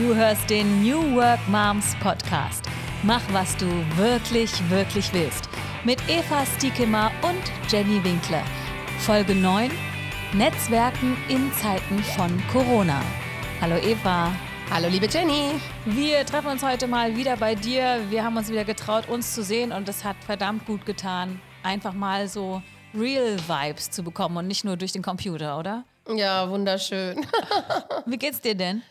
[0.00, 2.64] Du hörst den New Work Moms Podcast.
[3.02, 3.66] Mach, was du
[3.98, 5.46] wirklich, wirklich willst.
[5.84, 8.42] Mit Eva Stiekemar und Jenny Winkler.
[9.00, 9.70] Folge 9:
[10.32, 13.02] Netzwerken in Zeiten von Corona.
[13.60, 14.32] Hallo Eva.
[14.70, 15.60] Hallo liebe Jenny.
[15.84, 18.00] Wir treffen uns heute mal wieder bei dir.
[18.08, 21.92] Wir haben uns wieder getraut, uns zu sehen und es hat verdammt gut getan, einfach
[21.92, 22.62] mal so
[22.94, 25.84] Real Vibes zu bekommen und nicht nur durch den Computer, oder?
[26.08, 27.26] Ja, wunderschön.
[28.06, 28.82] Wie geht's dir denn?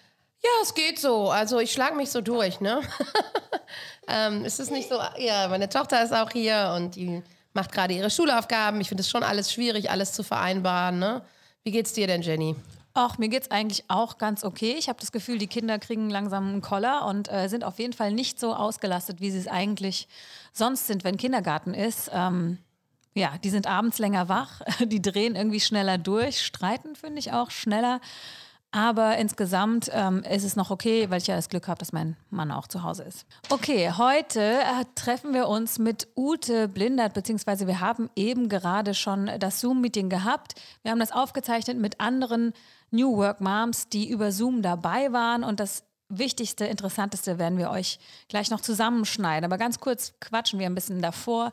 [0.41, 1.29] Ja, es geht so.
[1.31, 2.81] Also ich schlage mich so durch, ne?
[4.07, 7.21] ähm, ist es nicht so, ja, meine Tochter ist auch hier und die
[7.53, 8.79] macht gerade ihre Schulaufgaben.
[8.79, 11.23] Ich finde es schon alles schwierig, alles zu vereinbaren, ne?
[11.63, 12.55] Wie geht's dir denn, Jenny?
[12.93, 14.75] Ach, mir geht's eigentlich auch ganz okay.
[14.77, 17.93] Ich habe das Gefühl, die Kinder kriegen langsam einen Koller und äh, sind auf jeden
[17.93, 20.07] Fall nicht so ausgelastet, wie sie es eigentlich
[20.53, 22.09] sonst sind, wenn Kindergarten ist.
[22.13, 22.57] Ähm,
[23.13, 27.51] ja, die sind abends länger wach, die drehen irgendwie schneller durch, streiten finde ich auch
[27.51, 27.99] schneller.
[28.71, 32.15] Aber insgesamt ähm, ist es noch okay, weil ich ja das Glück habe, dass mein
[32.29, 33.25] Mann auch zu Hause ist.
[33.49, 39.31] Okay, heute äh, treffen wir uns mit Ute Blindert, beziehungsweise wir haben eben gerade schon
[39.39, 40.53] das Zoom-Meeting gehabt.
[40.83, 42.53] Wir haben das aufgezeichnet mit anderen
[42.91, 45.43] New Work Moms, die über Zoom dabei waren.
[45.43, 49.45] Und das Wichtigste, Interessanteste werden wir euch gleich noch zusammenschneiden.
[49.45, 51.51] Aber ganz kurz quatschen wir ein bisschen davor.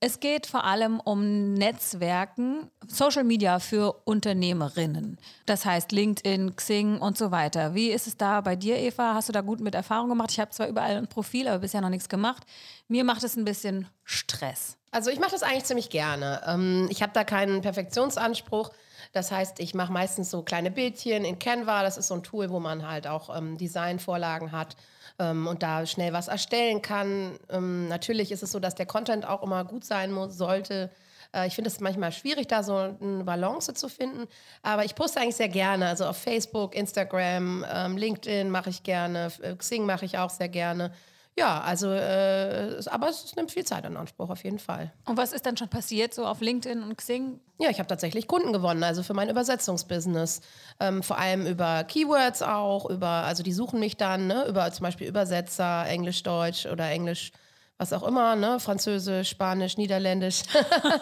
[0.00, 5.18] Es geht vor allem um Netzwerken, Social Media für Unternehmerinnen.
[5.44, 7.74] Das heißt LinkedIn, Xing und so weiter.
[7.74, 9.14] Wie ist es da bei dir, Eva?
[9.14, 10.30] Hast du da gut mit Erfahrung gemacht?
[10.30, 12.44] Ich habe zwar überall ein Profil, aber bisher noch nichts gemacht.
[12.86, 14.76] Mir macht es ein bisschen Stress.
[14.92, 16.42] Also ich mache das eigentlich ziemlich gerne.
[16.46, 18.70] Ähm, ich habe da keinen Perfektionsanspruch.
[19.12, 21.82] Das heißt, ich mache meistens so kleine Bildchen in Canva.
[21.82, 24.76] Das ist so ein Tool, wo man halt auch ähm, Designvorlagen hat
[25.18, 27.38] ähm, und da schnell was erstellen kann.
[27.50, 30.90] Ähm, natürlich ist es so, dass der Content auch immer gut sein muss, sollte.
[31.34, 34.26] Äh, ich finde es manchmal schwierig, da so eine Balance zu finden.
[34.62, 35.88] Aber ich poste eigentlich sehr gerne.
[35.88, 40.92] Also auf Facebook, Instagram, ähm, LinkedIn mache ich gerne, Xing mache ich auch sehr gerne.
[41.38, 44.90] Ja, also, äh, aber es nimmt viel Zeit in Anspruch, auf jeden Fall.
[45.04, 47.38] Und was ist dann schon passiert, so auf LinkedIn und Xing?
[47.60, 50.40] Ja, ich habe tatsächlich Kunden gewonnen, also für mein Übersetzungsbusiness.
[50.80, 54.82] Ähm, vor allem über Keywords auch, über, also die suchen mich dann, ne, über zum
[54.82, 57.30] Beispiel Übersetzer, Englisch, Deutsch oder Englisch,
[57.76, 60.42] was auch immer, ne, Französisch, Spanisch, Niederländisch.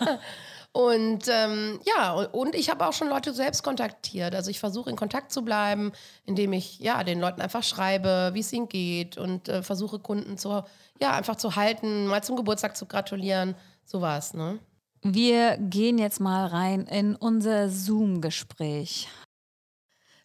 [0.77, 4.35] Und ähm, ja, und ich habe auch schon Leute selbst kontaktiert.
[4.35, 5.93] Also ich versuche in Kontakt zu bleiben,
[6.27, 10.37] indem ich ja den Leuten einfach schreibe, wie es ihnen geht und äh, versuche Kunden
[10.37, 10.65] zu
[11.01, 13.55] ja einfach zu halten, mal zum Geburtstag zu gratulieren,
[13.87, 14.35] sowas.
[14.35, 14.59] Ne?
[15.01, 19.09] Wir gehen jetzt mal rein in unser Zoom-Gespräch.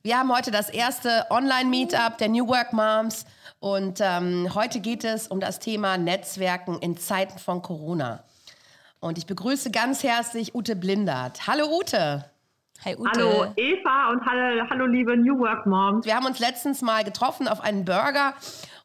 [0.04, 3.26] Wir haben heute das erste Online-Meetup der New Work Moms
[3.60, 8.26] und ähm, heute geht es um das Thema Netzwerken in Zeiten von Corona.
[9.02, 11.48] Und ich begrüße ganz herzlich Ute Blindert.
[11.48, 12.24] Hallo Ute.
[12.86, 13.10] Hi Ute.
[13.10, 16.06] Hallo Eva und hallo, hallo liebe New Work Moms.
[16.06, 18.36] Wir haben uns letztens mal getroffen auf einen Burger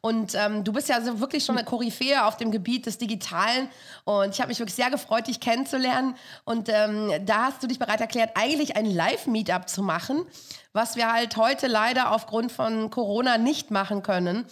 [0.01, 3.69] und ähm, du bist ja so wirklich schon eine Koryphäe auf dem Gebiet des Digitalen
[4.05, 7.77] und ich habe mich wirklich sehr gefreut, dich kennenzulernen und ähm, da hast du dich
[7.77, 10.25] bereit erklärt, eigentlich ein Live-Meetup zu machen,
[10.73, 14.45] was wir halt heute leider aufgrund von Corona nicht machen können.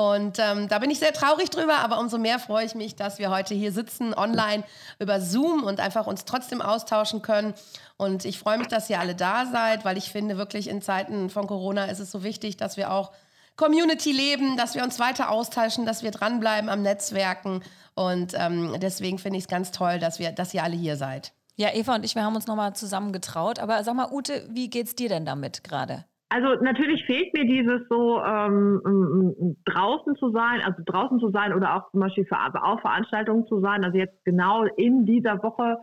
[0.00, 3.18] Und ähm, da bin ich sehr traurig drüber, aber umso mehr freue ich mich, dass
[3.18, 4.64] wir heute hier sitzen, online
[4.98, 7.52] über Zoom und einfach uns trotzdem austauschen können.
[7.98, 11.28] Und ich freue mich, dass ihr alle da seid, weil ich finde, wirklich in Zeiten
[11.28, 13.12] von Corona ist es so wichtig, dass wir auch
[13.56, 17.62] Community leben, dass wir uns weiter austauschen, dass wir dranbleiben am Netzwerken.
[17.94, 21.32] Und ähm, deswegen finde ich es ganz toll, dass, wir, dass ihr alle hier seid.
[21.56, 23.58] Ja, Eva und ich, wir haben uns nochmal zusammen getraut.
[23.58, 26.06] Aber sag mal, Ute, wie geht's dir denn damit gerade?
[26.32, 31.74] Also natürlich fehlt mir dieses so ähm, draußen zu sein, also draußen zu sein oder
[31.74, 33.84] auch zum Beispiel für auch Veranstaltungen zu sein.
[33.84, 35.76] Also jetzt genau in dieser Woche,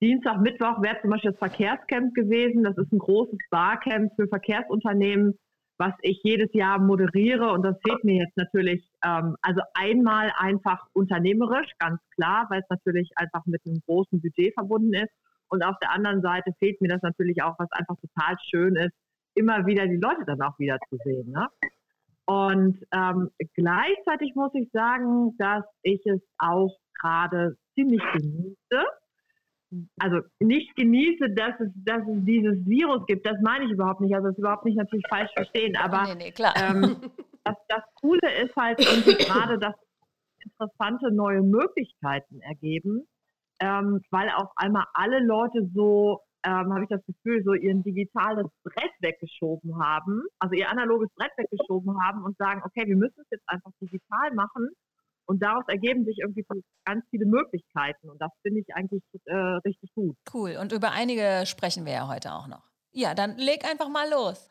[0.00, 2.62] Dienstag, Mittwoch wäre zum Beispiel das Verkehrscamp gewesen.
[2.62, 5.36] Das ist ein großes Barcamp für Verkehrsunternehmen,
[5.78, 10.86] was ich jedes Jahr moderiere und das fehlt mir jetzt natürlich, ähm, also einmal einfach
[10.92, 15.12] unternehmerisch, ganz klar, weil es natürlich einfach mit einem großen Budget verbunden ist.
[15.48, 18.92] Und auf der anderen Seite fehlt mir das natürlich auch, was einfach total schön ist,
[19.38, 21.30] immer wieder die Leute dann auch wieder zu sehen.
[21.30, 21.46] Ne?
[22.26, 28.84] Und ähm, gleichzeitig muss ich sagen, dass ich es auch gerade ziemlich genieße.
[29.98, 34.14] Also nicht genieße, dass es, dass es dieses Virus gibt, das meine ich überhaupt nicht.
[34.14, 36.96] Also das ist überhaupt nicht natürlich falsch verstehen, aber nee, nee, ähm,
[37.44, 39.74] das, das Coole ist halt gerade, dass
[40.42, 43.06] interessante neue Möglichkeiten ergeben,
[43.60, 48.46] ähm, weil auf einmal alle Leute so ähm, habe ich das Gefühl, so ihr digitales
[48.62, 53.26] Brett weggeschoben haben, also ihr analoges Brett weggeschoben haben und sagen, okay, wir müssen es
[53.30, 54.68] jetzt einfach digital machen.
[55.26, 56.46] Und daraus ergeben sich irgendwie
[56.86, 58.08] ganz viele Möglichkeiten.
[58.08, 60.16] Und das finde ich eigentlich äh, richtig gut.
[60.32, 60.56] Cool.
[60.58, 62.62] Und über einige sprechen wir ja heute auch noch.
[62.92, 64.48] Ja, dann leg einfach mal los.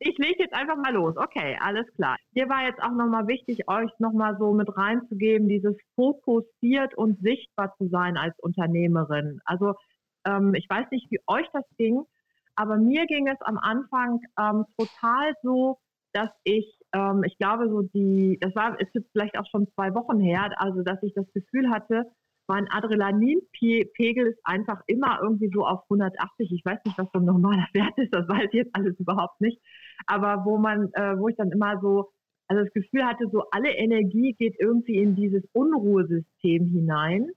[0.00, 1.16] ich lege jetzt einfach mal los.
[1.16, 2.16] Okay, alles klar.
[2.32, 7.74] Hier war jetzt auch nochmal wichtig, euch nochmal so mit reinzugeben, dieses fokussiert und sichtbar
[7.78, 9.40] zu sein als Unternehmerin.
[9.44, 9.74] Also
[10.26, 12.02] ähm, ich weiß nicht, wie euch das ging,
[12.54, 15.78] aber mir ging es am Anfang ähm, total so,
[16.12, 19.94] dass ich, ähm, ich glaube, so die, das war, ist jetzt vielleicht auch schon zwei
[19.94, 22.06] Wochen her, also dass ich das Gefühl hatte,
[22.48, 26.52] mein Adrenalinpegel ist einfach immer irgendwie so auf 180.
[26.52, 29.40] Ich weiß nicht, was so ein normaler Wert ist, das weiß ich jetzt alles überhaupt
[29.40, 29.60] nicht.
[30.06, 32.12] Aber wo man, äh, wo ich dann immer so,
[32.48, 37.30] also das Gefühl hatte, so alle Energie geht irgendwie in dieses Unruhesystem hinein.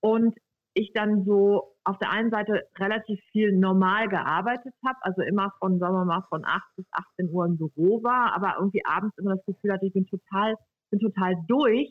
[0.00, 0.36] Und
[0.74, 5.78] ich dann so auf der einen Seite relativ viel normal gearbeitet habe, also immer von,
[5.78, 9.36] sagen wir mal, von 8 bis 18 Uhr im Büro war, aber irgendwie abends immer
[9.36, 10.54] das Gefühl hatte, ich bin total,
[10.90, 11.88] bin total durch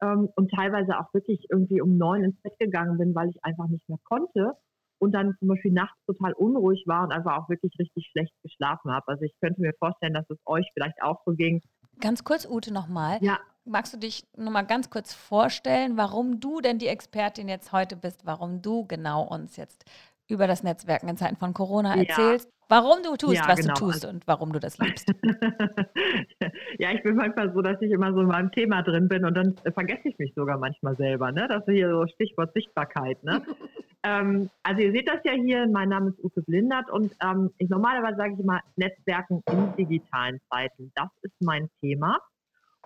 [0.00, 3.68] ähm, und teilweise auch wirklich irgendwie um neun ins Bett gegangen bin, weil ich einfach
[3.68, 4.52] nicht mehr konnte
[4.98, 8.92] und dann zum Beispiel nachts total unruhig war und einfach auch wirklich richtig schlecht geschlafen
[8.92, 9.06] habe.
[9.08, 11.60] Also ich könnte mir vorstellen, dass es euch vielleicht auch so ging.
[12.00, 13.18] Ganz kurz, Ute, nochmal.
[13.20, 13.38] Ja.
[13.66, 18.26] Magst du dich nochmal ganz kurz vorstellen, warum du denn die Expertin jetzt heute bist,
[18.26, 19.86] warum du genau uns jetzt
[20.28, 22.46] über das Netzwerken in Zeiten von Corona erzählst?
[22.46, 22.54] Ja.
[22.68, 23.74] Warum du tust, ja, was genau.
[23.74, 25.08] du tust und warum du das liebst.
[26.78, 29.34] ja, ich bin manchmal so, dass ich immer so in meinem Thema drin bin und
[29.34, 31.32] dann vergesse ich mich sogar manchmal selber.
[31.32, 31.46] Ne?
[31.48, 33.22] Das ist hier so Stichwort Sichtbarkeit.
[33.22, 33.42] Ne?
[34.02, 37.68] ähm, also ihr seht das ja hier, mein Name ist Ute Blindert und ähm, ich,
[37.68, 40.90] normalerweise sage ich immer Netzwerken in digitalen Zeiten.
[40.94, 42.18] Das ist mein Thema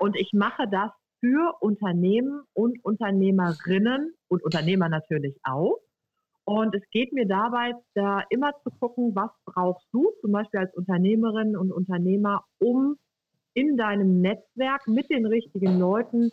[0.01, 0.91] und ich mache das
[1.21, 5.79] für Unternehmen und Unternehmerinnen und Unternehmer natürlich auch.
[6.45, 10.75] Und es geht mir dabei, da immer zu gucken, was brauchst du, zum Beispiel als
[10.75, 12.97] Unternehmerin und Unternehmer, um
[13.53, 16.31] in deinem Netzwerk mit den richtigen Leuten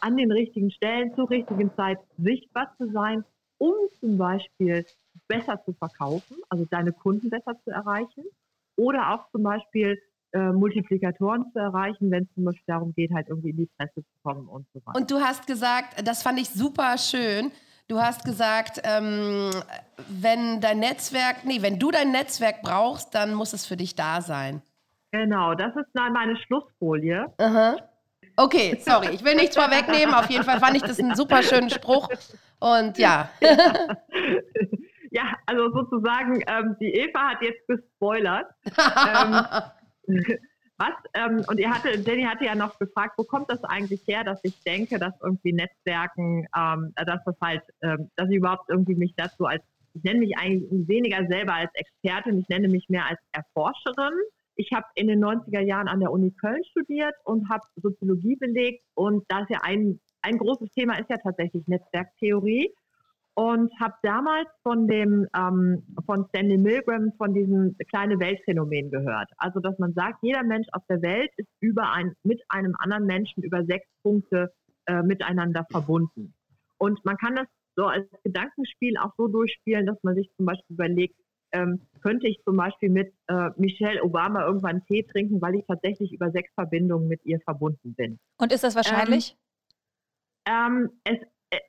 [0.00, 3.24] an den richtigen Stellen zur richtigen Zeit sichtbar zu sein,
[3.58, 4.84] um zum Beispiel
[5.26, 8.24] besser zu verkaufen, also deine Kunden besser zu erreichen.
[8.76, 10.00] Oder auch zum Beispiel
[10.32, 13.94] äh, Multiplikatoren zu erreichen, wenn es zum Beispiel darum geht, halt irgendwie in die Presse
[13.96, 14.98] zu kommen und so weiter.
[14.98, 17.50] Und du hast gesagt, das fand ich super schön,
[17.90, 19.50] Du hast gesagt, ähm,
[20.08, 24.20] wenn dein Netzwerk, nee, wenn du dein Netzwerk brauchst, dann muss es für dich da
[24.20, 24.62] sein.
[25.10, 27.26] Genau, das ist meine Schlussfolie.
[27.38, 27.76] Aha.
[28.36, 30.14] Okay, sorry, ich will nichts vorwegnehmen.
[30.14, 32.08] Auf jeden Fall fand ich das einen super schönen Spruch.
[32.60, 33.28] Und ja.
[35.12, 38.46] Ja, also sozusagen, ähm, die Eva hat jetzt gespoilert.
[38.64, 39.44] ähm,
[40.78, 44.24] was, ähm, und ihr hatte, Jenny hatte ja noch gefragt, wo kommt das eigentlich her,
[44.24, 48.94] dass ich denke, dass irgendwie Netzwerken, ähm, dass das halt, ähm, dass ich überhaupt irgendwie
[48.94, 49.62] mich dazu als,
[49.92, 54.14] ich nenne mich eigentlich weniger selber als Expertin, ich nenne mich mehr als Erforscherin.
[54.54, 58.84] Ich habe in den 90er Jahren an der Uni Köln studiert und habe Soziologie belegt
[58.94, 62.72] und da ist ja ein, ein großes Thema ist ja tatsächlich Netzwerktheorie
[63.34, 69.30] und habe damals von dem ähm, von Stanley Milgram von diesem kleine Weltphänomen gehört.
[69.38, 73.06] Also dass man sagt, jeder Mensch auf der Welt ist über ein mit einem anderen
[73.06, 74.52] Menschen über sechs Punkte
[74.86, 76.34] äh, miteinander verbunden.
[76.78, 77.46] Und man kann das
[77.76, 81.16] so als Gedankenspiel auch so durchspielen, dass man sich zum Beispiel überlegt,
[81.52, 86.12] ähm, könnte ich zum Beispiel mit äh, Michelle Obama irgendwann Tee trinken, weil ich tatsächlich
[86.12, 88.18] über sechs Verbindungen mit ihr verbunden bin.
[88.38, 89.36] Und ist das wahrscheinlich?
[90.46, 90.54] Ähm,
[90.84, 91.18] ähm, es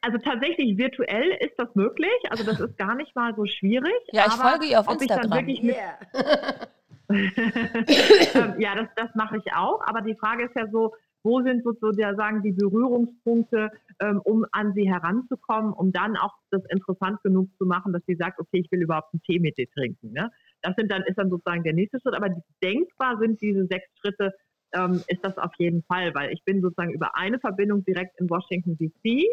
[0.02, 2.12] also tatsächlich virtuell ist das möglich.
[2.30, 3.94] Also das ist gar nicht mal so schwierig.
[4.12, 5.48] Ja, ich folge ihr auf Instagram.
[5.48, 5.98] Yeah.
[7.14, 9.82] Ähm, ja, das, das mache ich auch.
[9.86, 13.70] Aber die Frage ist ja so, wo sind sozusagen die Berührungspunkte,
[14.00, 18.16] ähm, um an sie heranzukommen, um dann auch das interessant genug zu machen, dass sie
[18.16, 20.14] sagt, okay, ich will überhaupt einen Tee mit dir trinken.
[20.14, 20.32] Ne?
[20.62, 22.16] Das sind dann, ist dann sozusagen der nächste Schritt.
[22.16, 22.30] Aber
[22.64, 24.34] denkbar sind diese sechs Schritte,
[24.74, 28.30] ähm, ist das auf jeden Fall, weil ich bin sozusagen über eine Verbindung direkt in
[28.30, 29.26] Washington DC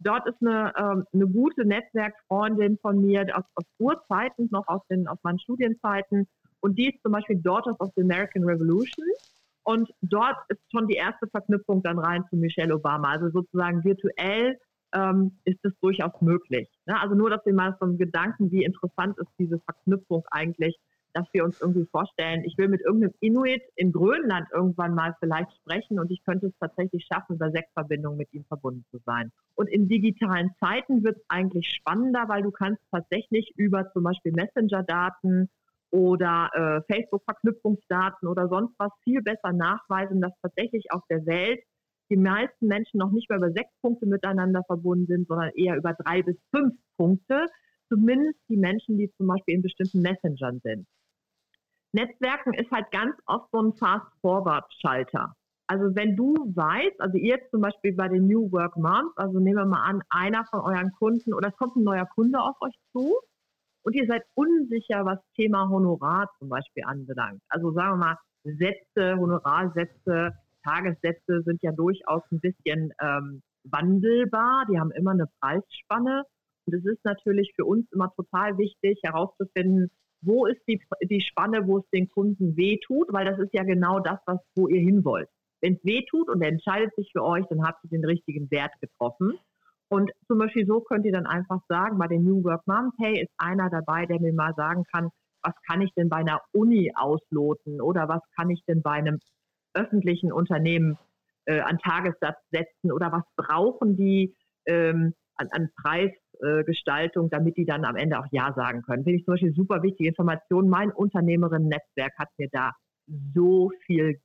[0.00, 5.06] Dort ist eine, ähm, eine gute Netzwerkfreundin von mir aus, aus Urzeiten, noch aus, den,
[5.06, 6.26] aus meinen Studienzeiten.
[6.60, 9.06] Und die ist zum Beispiel Daughters of the American Revolution.
[9.62, 13.10] Und dort ist schon die erste Verknüpfung dann rein zu Michelle Obama.
[13.10, 14.58] Also sozusagen virtuell
[14.94, 16.68] ähm, ist es durchaus möglich.
[16.86, 16.98] Ne?
[16.98, 20.78] Also nur, dass wir mal so einen Gedanken, wie interessant ist diese Verknüpfung eigentlich
[21.14, 25.52] dass wir uns irgendwie vorstellen, ich will mit irgendeinem Inuit in Grönland irgendwann mal vielleicht
[25.56, 29.32] sprechen und ich könnte es tatsächlich schaffen, über Sexverbindungen mit ihm verbunden zu sein.
[29.54, 34.32] Und in digitalen Zeiten wird es eigentlich spannender, weil du kannst tatsächlich über zum Beispiel
[34.32, 35.48] Messenger-Daten
[35.90, 41.60] oder äh, Facebook-Verknüpfungsdaten oder sonst was viel besser nachweisen, dass tatsächlich auf der Welt
[42.10, 45.94] die meisten Menschen noch nicht mehr über sechs Punkte miteinander verbunden sind, sondern eher über
[45.94, 47.46] drei bis fünf Punkte.
[47.88, 50.86] Zumindest die Menschen, die zum Beispiel in bestimmten Messengern sind.
[51.92, 55.34] Netzwerken ist halt ganz oft so ein Fast-Forward-Schalter.
[55.66, 59.56] Also wenn du weißt, also ihr zum Beispiel bei den New Work Moms, also nehmen
[59.56, 62.74] wir mal an, einer von euren Kunden oder es kommt ein neuer Kunde auf euch
[62.92, 63.14] zu
[63.82, 67.40] und ihr seid unsicher, was Thema Honorar zum Beispiel anbelangt.
[67.48, 70.32] Also sagen wir mal, Sätze, Honorarsätze,
[70.64, 74.66] Tagessätze sind ja durchaus ein bisschen ähm, wandelbar.
[74.70, 76.24] Die haben immer eine Preisspanne.
[76.66, 79.90] Und es ist natürlich für uns immer total wichtig herauszufinden,
[80.22, 84.00] wo ist die, die Spanne, wo es den Kunden wehtut, weil das ist ja genau
[84.00, 85.28] das, was, wo ihr hin wollt.
[85.60, 88.72] Wenn es wehtut und er entscheidet sich für euch, dann habt ihr den richtigen Wert
[88.80, 89.38] getroffen.
[89.88, 93.22] Und zum Beispiel so könnt ihr dann einfach sagen, bei den New Work Moms, hey,
[93.22, 95.10] ist einer dabei, der mir mal sagen kann,
[95.42, 99.18] was kann ich denn bei einer Uni ausloten oder was kann ich denn bei einem
[99.74, 100.98] öffentlichen Unternehmen
[101.46, 104.34] äh, an Tagessatz setzen oder was brauchen die
[104.66, 109.04] ähm, an, an Preisgestaltung, äh, damit die dann am Ende auch Ja sagen können.
[109.04, 110.68] Finde ich zum Beispiel super wichtige Information.
[110.68, 112.72] Mein Unternehmerinnen-Netzwerk hat mir da
[113.34, 114.20] so viel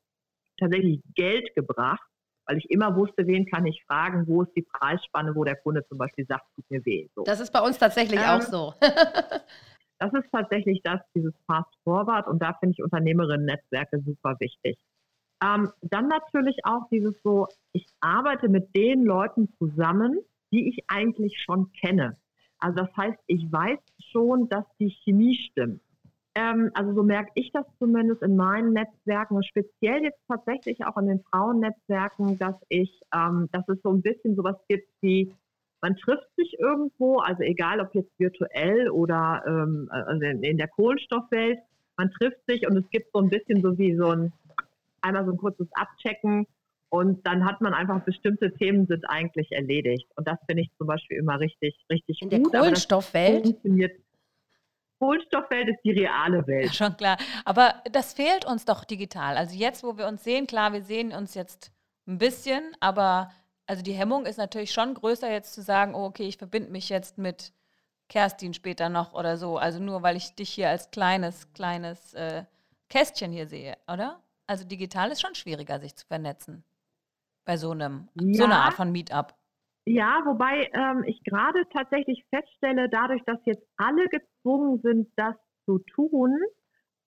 [0.60, 2.08] tatsächlich Geld gebracht,
[2.48, 5.86] weil ich immer wusste, wen kann ich fragen, wo ist die Preisspanne, wo der Kunde
[5.88, 7.08] zum Beispiel sagt, tut mir weh.
[7.16, 7.24] So.
[7.24, 8.74] Das ist bei uns tatsächlich ähm, auch so.
[10.00, 14.78] das ist tatsächlich das, dieses Fast Forward und da finde ich Unternehmerinnen-Netzwerke super wichtig.
[15.44, 20.20] Ähm, dann natürlich auch dieses so, ich arbeite mit den Leuten zusammen,
[20.56, 22.18] die ich eigentlich schon kenne.
[22.60, 23.80] Also das heißt, ich weiß
[24.12, 25.82] schon, dass die Chemie stimmt.
[26.34, 31.08] Ähm, also so merke ich das zumindest in meinen Netzwerken, speziell jetzt tatsächlich auch in
[31.08, 35.34] den Frauennetzwerken, dass ich, ähm, dass es so ein bisschen sowas gibt wie,
[35.82, 41.60] man trifft sich irgendwo, also egal ob jetzt virtuell oder ähm, also in der Kohlenstoffwelt,
[41.98, 44.32] man trifft sich und es gibt so ein bisschen so wie so ein,
[45.02, 46.48] einmal so ein kurzes Abchecken
[46.96, 50.08] und dann hat man einfach bestimmte Themen sind eigentlich erledigt.
[50.16, 52.38] Und das finde ich zum Beispiel immer richtig, richtig in gut.
[52.38, 53.56] In der Kohlenstoffwelt?
[55.00, 56.68] Kohlenstoffwelt ist die reale Welt.
[56.68, 57.18] Ja, schon klar.
[57.44, 59.36] Aber das fehlt uns doch digital.
[59.36, 61.74] Also jetzt, wo wir uns sehen, klar, wir sehen uns jetzt
[62.08, 63.30] ein bisschen, aber
[63.68, 66.88] also die Hemmung ist natürlich schon größer, jetzt zu sagen, oh, okay, ich verbinde mich
[66.90, 67.52] jetzt mit
[68.08, 69.58] Kerstin später noch oder so.
[69.58, 72.46] Also nur, weil ich dich hier als kleines, kleines äh,
[72.88, 74.22] Kästchen hier sehe, oder?
[74.48, 76.64] Also digital ist schon schwieriger, sich zu vernetzen.
[77.46, 78.34] Bei so einem, ja.
[78.34, 79.34] so einer Art von Meetup.
[79.86, 85.36] Ja, wobei ähm, ich gerade tatsächlich feststelle, dadurch, dass jetzt alle gezwungen sind, das
[85.66, 86.40] zu tun,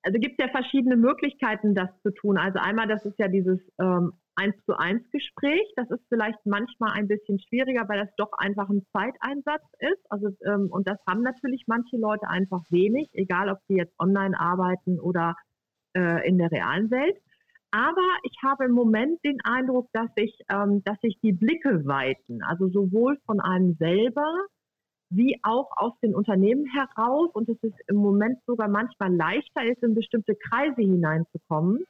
[0.02, 2.38] also gibt es ja verschiedene Möglichkeiten, das zu tun.
[2.38, 5.72] Also einmal, das ist ja dieses ähm, eins zu eins Gespräch.
[5.76, 10.00] Das ist vielleicht manchmal ein bisschen schwieriger, weil das doch einfach ein Zeiteinsatz ist.
[10.08, 14.38] Also ähm, und das haben natürlich manche Leute einfach wenig, egal ob sie jetzt online
[14.38, 15.34] arbeiten oder
[15.96, 17.16] äh, in der realen Welt.
[17.70, 22.42] Aber ich habe im Moment den Eindruck, dass sich, ähm, dass sich die Blicke weiten,
[22.42, 24.46] also sowohl von einem selber
[25.10, 29.82] wie auch aus den Unternehmen heraus und es ist im Moment sogar manchmal leichter ist,
[29.82, 31.84] in bestimmte Kreise hineinzukommen,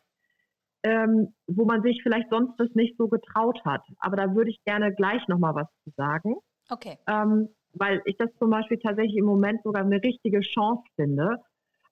[0.84, 3.82] ähm, wo man sich vielleicht sonst das nicht so getraut hat.
[3.98, 6.36] Aber da würde ich gerne gleich nochmal was zu sagen.
[6.70, 6.96] Okay.
[7.08, 11.38] Ähm, weil ich das zum Beispiel tatsächlich im Moment sogar eine richtige Chance finde.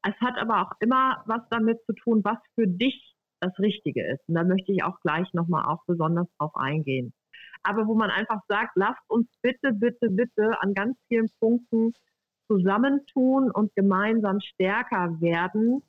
[0.02, 3.15] Es hat aber auch immer was damit zu tun, was für dich
[3.46, 4.20] das Richtige ist.
[4.28, 7.12] Und da möchte ich auch gleich nochmal auch besonders drauf eingehen.
[7.62, 11.92] Aber wo man einfach sagt, lasst uns bitte, bitte, bitte an ganz vielen Punkten
[12.46, 15.82] zusammentun und gemeinsam stärker werden.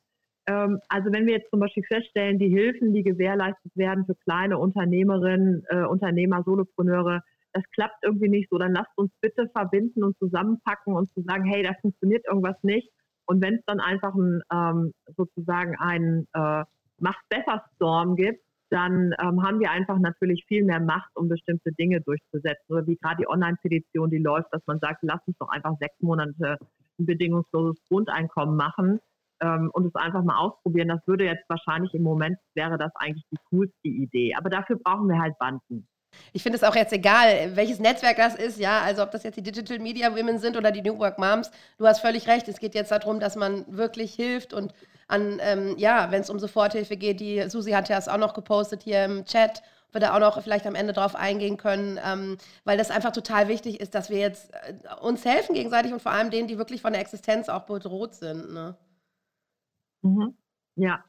[0.46, 4.58] Ähm, also wenn wir jetzt zum Beispiel feststellen, die Hilfen, die gewährleistet werden für kleine
[4.58, 7.22] Unternehmerinnen, äh, Unternehmer, Solopreneure,
[7.52, 11.44] das klappt irgendwie nicht so, dann lasst uns bitte verbinden und zusammenpacken und zu sagen,
[11.44, 12.90] hey, da funktioniert irgendwas nicht.
[13.26, 16.64] Und wenn es dann einfach ein, ähm, sozusagen ein äh,
[17.00, 21.72] Macht besser Storm gibt, dann ähm, haben wir einfach natürlich viel mehr Macht, um bestimmte
[21.72, 22.64] Dinge durchzusetzen.
[22.68, 26.00] Oder wie gerade die Online-Petition, die läuft, dass man sagt, lass uns doch einfach sechs
[26.00, 26.58] Monate
[26.98, 29.00] ein bedingungsloses Grundeinkommen machen
[29.40, 30.88] ähm, und es einfach mal ausprobieren.
[30.88, 34.34] Das würde jetzt wahrscheinlich im Moment, wäre das eigentlich die coolste Idee.
[34.34, 35.86] Aber dafür brauchen wir halt Banden.
[36.32, 39.36] Ich finde es auch jetzt egal, welches Netzwerk das ist, ja, also ob das jetzt
[39.36, 41.50] die Digital Media Women sind oder die New Work Moms.
[41.78, 44.72] Du hast völlig recht, es geht jetzt darum, dass man wirklich hilft und
[45.08, 48.34] an, ähm, ja, wenn es um Soforthilfe geht, die Susi hat ja es auch noch
[48.34, 49.62] gepostet hier im Chat,
[49.92, 53.48] wir da auch noch vielleicht am Ende drauf eingehen können, ähm, weil das einfach total
[53.48, 56.82] wichtig ist, dass wir jetzt äh, uns helfen gegenseitig und vor allem denen, die wirklich
[56.82, 58.52] von der Existenz auch bedroht sind.
[58.52, 58.76] Ne?
[60.02, 60.36] Mhm.
[60.76, 61.04] Ja,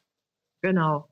[0.62, 1.10] genau.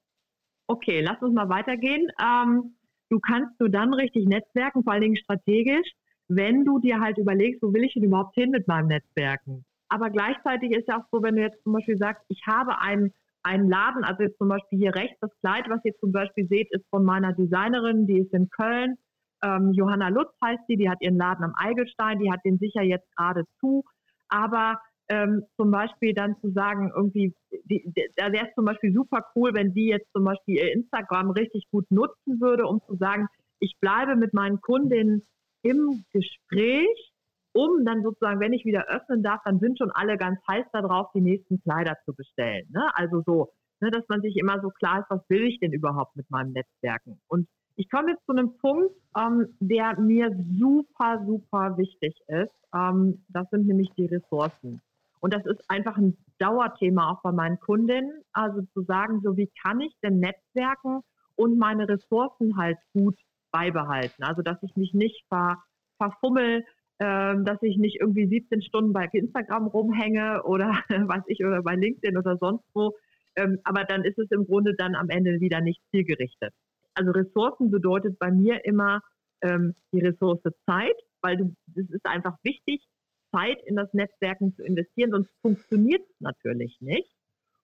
[0.67, 2.09] Okay, lass uns mal weitergehen.
[2.21, 2.76] Ähm,
[3.09, 5.91] du kannst du dann richtig netzwerken, vor allen Dingen strategisch,
[6.27, 9.65] wenn du dir halt überlegst, wo will ich denn überhaupt hin mit meinem Netzwerken?
[9.89, 13.13] Aber gleichzeitig ist ja auch so, wenn du jetzt zum Beispiel sagst, ich habe einen,
[13.43, 16.67] einen Laden, also jetzt zum Beispiel hier rechts, das Kleid, was ihr zum Beispiel seht,
[16.71, 18.97] ist von meiner Designerin, die ist in Köln.
[19.43, 22.81] Ähm, Johanna Lutz heißt die, die hat ihren Laden am Eigelstein, die hat den sicher
[22.81, 23.85] jetzt gerade zu.
[24.29, 27.33] Aber ähm, zum Beispiel dann zu sagen, irgendwie,
[27.65, 30.73] die, die, da wäre es zum Beispiel super cool, wenn die jetzt zum Beispiel ihr
[30.73, 33.27] Instagram richtig gut nutzen würde, um zu sagen,
[33.59, 35.25] ich bleibe mit meinen Kundinnen
[35.63, 37.13] im Gespräch
[37.57, 41.07] um dann sozusagen, wenn ich wieder öffnen darf, dann sind schon alle ganz heiß darauf,
[41.13, 42.67] die nächsten Kleider zu bestellen.
[42.69, 42.83] Ne?
[42.93, 43.49] Also so,
[43.79, 46.51] ne, dass man sich immer so klar ist, was will ich denn überhaupt mit meinem
[46.51, 47.19] Netzwerken?
[47.27, 52.53] Und ich komme jetzt zu einem Punkt, ähm, der mir super, super wichtig ist.
[52.75, 54.81] Ähm, das sind nämlich die Ressourcen.
[55.19, 58.23] Und das ist einfach ein Dauerthema auch bei meinen Kundinnen.
[58.33, 61.01] Also zu sagen, so wie kann ich denn Netzwerken
[61.35, 63.17] und meine Ressourcen halt gut
[63.51, 64.23] beibehalten?
[64.23, 65.57] Also dass ich mich nicht ver,
[65.97, 66.63] verfummel,
[66.99, 71.75] ähm, dass ich nicht irgendwie 17 Stunden bei Instagram rumhänge oder weiß ich oder bei
[71.75, 72.95] LinkedIn oder sonst wo.
[73.35, 76.53] Ähm, aber dann ist es im Grunde dann am Ende wieder nicht zielgerichtet.
[76.95, 79.01] Also Ressourcen bedeutet bei mir immer
[79.41, 82.83] ähm, die Ressource Zeit, weil es ist einfach wichtig,
[83.31, 87.11] Zeit in das Netzwerken zu investieren, sonst funktioniert es natürlich nicht.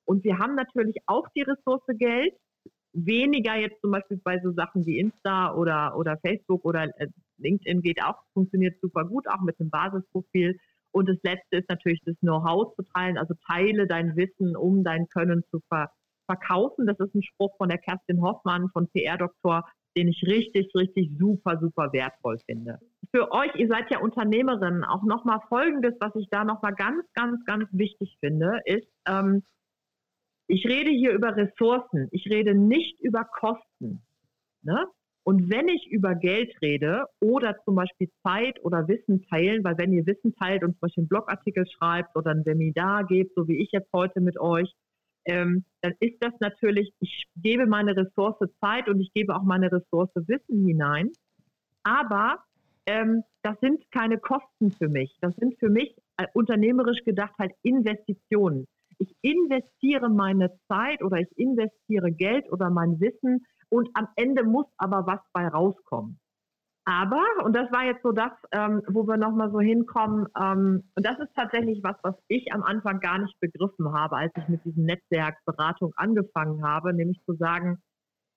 [0.05, 2.33] Und wir haben natürlich auch die Ressource Geld,
[2.93, 7.81] weniger jetzt zum Beispiel bei so Sachen wie Insta oder, oder Facebook oder äh, LinkedIn
[7.81, 10.57] geht auch, funktioniert super gut, auch mit dem Basisprofil.
[10.91, 15.07] Und das Letzte ist natürlich das Know-how zu teilen, also teile dein Wissen, um dein
[15.09, 15.91] Können zu ver
[16.25, 16.87] verkaufen.
[16.87, 19.65] Das ist ein Spruch von der Kerstin Hoffmann von PR-Doktor,
[19.95, 22.79] den ich richtig, richtig super, super wertvoll finde.
[23.11, 27.43] Für euch, ihr seid ja Unternehmerinnen, auch nochmal Folgendes, was ich da nochmal ganz, ganz,
[27.45, 29.43] ganz wichtig finde, ist, ähm,
[30.47, 34.01] ich rede hier über Ressourcen, ich rede nicht über Kosten.
[34.61, 34.85] Ne?
[35.25, 39.93] Und wenn ich über Geld rede oder zum Beispiel Zeit oder Wissen teilen, weil wenn
[39.93, 43.61] ihr Wissen teilt und zum Beispiel einen Blogartikel schreibt oder ein Seminar gebt, so wie
[43.61, 44.69] ich jetzt heute mit euch,
[45.25, 49.71] ähm, dann ist das natürlich, ich gebe meine Ressource Zeit und ich gebe auch meine
[49.71, 51.11] Ressource Wissen hinein.
[51.83, 52.43] Aber
[52.85, 55.17] ähm, das sind keine Kosten für mich.
[55.21, 58.65] Das sind für mich äh, unternehmerisch gedacht halt Investitionen.
[58.99, 64.67] Ich investiere meine Zeit oder ich investiere Geld oder mein Wissen und am Ende muss
[64.77, 66.19] aber was bei rauskommen.
[66.85, 71.05] Aber, und das war jetzt so das, ähm, wo wir nochmal so hinkommen, ähm, und
[71.05, 74.65] das ist tatsächlich was, was ich am Anfang gar nicht begriffen habe, als ich mit
[74.65, 77.81] diesem Netzwerkberatung angefangen habe, nämlich zu sagen,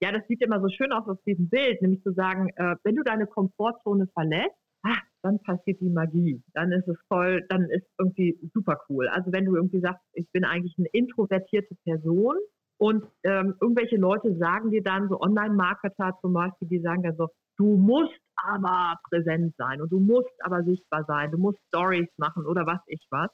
[0.01, 2.95] ja, das sieht immer so schön aus auf diesem Bild, nämlich zu sagen, äh, wenn
[2.95, 6.41] du deine Komfortzone verlässt, ach, dann passiert die Magie.
[6.55, 9.09] Dann ist es voll, dann ist irgendwie super cool.
[9.09, 12.37] Also wenn du irgendwie sagst, ich bin eigentlich eine introvertierte Person
[12.79, 17.29] und ähm, irgendwelche Leute sagen dir dann, so Online-Marketer zum Beispiel, die sagen dann so,
[17.57, 22.47] du musst aber präsent sein und du musst aber sichtbar sein, du musst Stories machen
[22.47, 23.31] oder was ich was.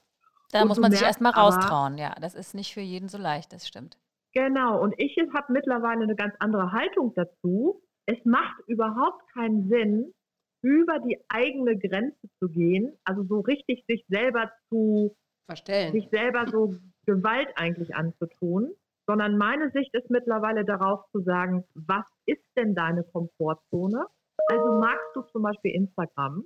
[0.53, 2.15] Da und muss man sich erstmal raustrauen, ja.
[2.21, 3.99] Das ist nicht für jeden so leicht, das stimmt.
[4.35, 7.83] Genau, und ich habe mittlerweile eine ganz andere Haltung dazu.
[8.07, 10.13] Es macht überhaupt keinen Sinn,
[10.63, 16.47] über die eigene Grenze zu gehen, also so richtig sich selber zu verstellen, sich selber
[16.51, 18.73] so Gewalt eigentlich anzutun,
[19.13, 24.07] sondern meine Sicht ist mittlerweile darauf zu sagen, was ist denn deine Komfortzone?
[24.47, 26.45] Also magst du zum Beispiel Instagram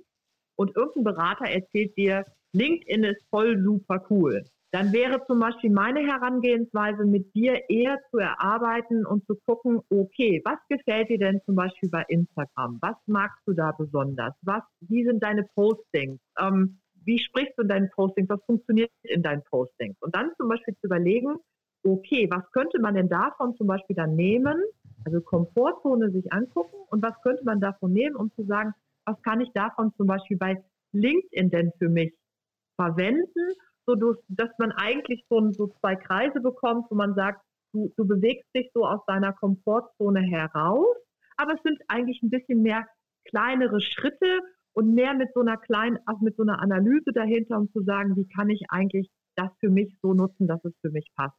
[0.57, 4.43] und irgendein Berater erzählt dir, LinkedIn ist voll super cool.
[4.71, 10.41] Dann wäre zum Beispiel meine Herangehensweise mit dir eher zu erarbeiten und zu gucken, okay,
[10.43, 12.79] was gefällt dir denn zum Beispiel bei Instagram?
[12.81, 14.33] Was magst du da besonders?
[14.41, 16.19] Was, wie sind deine Postings?
[16.37, 18.27] Ähm, wie sprichst du in deinen Postings?
[18.27, 19.95] Was funktioniert in deinen Postings?
[20.01, 21.37] Und dann zum Beispiel zu überlegen,
[21.83, 24.57] okay, was könnte man denn davon zum Beispiel dann nehmen?
[25.05, 28.73] Also Komfortzone sich angucken und was könnte man davon nehmen, um zu sagen,
[29.05, 32.13] was kann ich davon zum Beispiel bei LinkedIn denn für mich
[32.75, 33.53] verwenden,
[33.85, 33.95] so
[34.27, 37.41] dass man eigentlich so, so zwei Kreise bekommt, wo man sagt,
[37.73, 40.95] du, du bewegst dich so aus deiner Komfortzone heraus,
[41.37, 42.85] aber es sind eigentlich ein bisschen mehr
[43.25, 44.39] kleinere Schritte
[44.73, 48.15] und mehr mit so einer kleinen, auch mit so einer Analyse dahinter, um zu sagen,
[48.15, 51.37] wie kann ich eigentlich das für mich so nutzen, dass es für mich passt.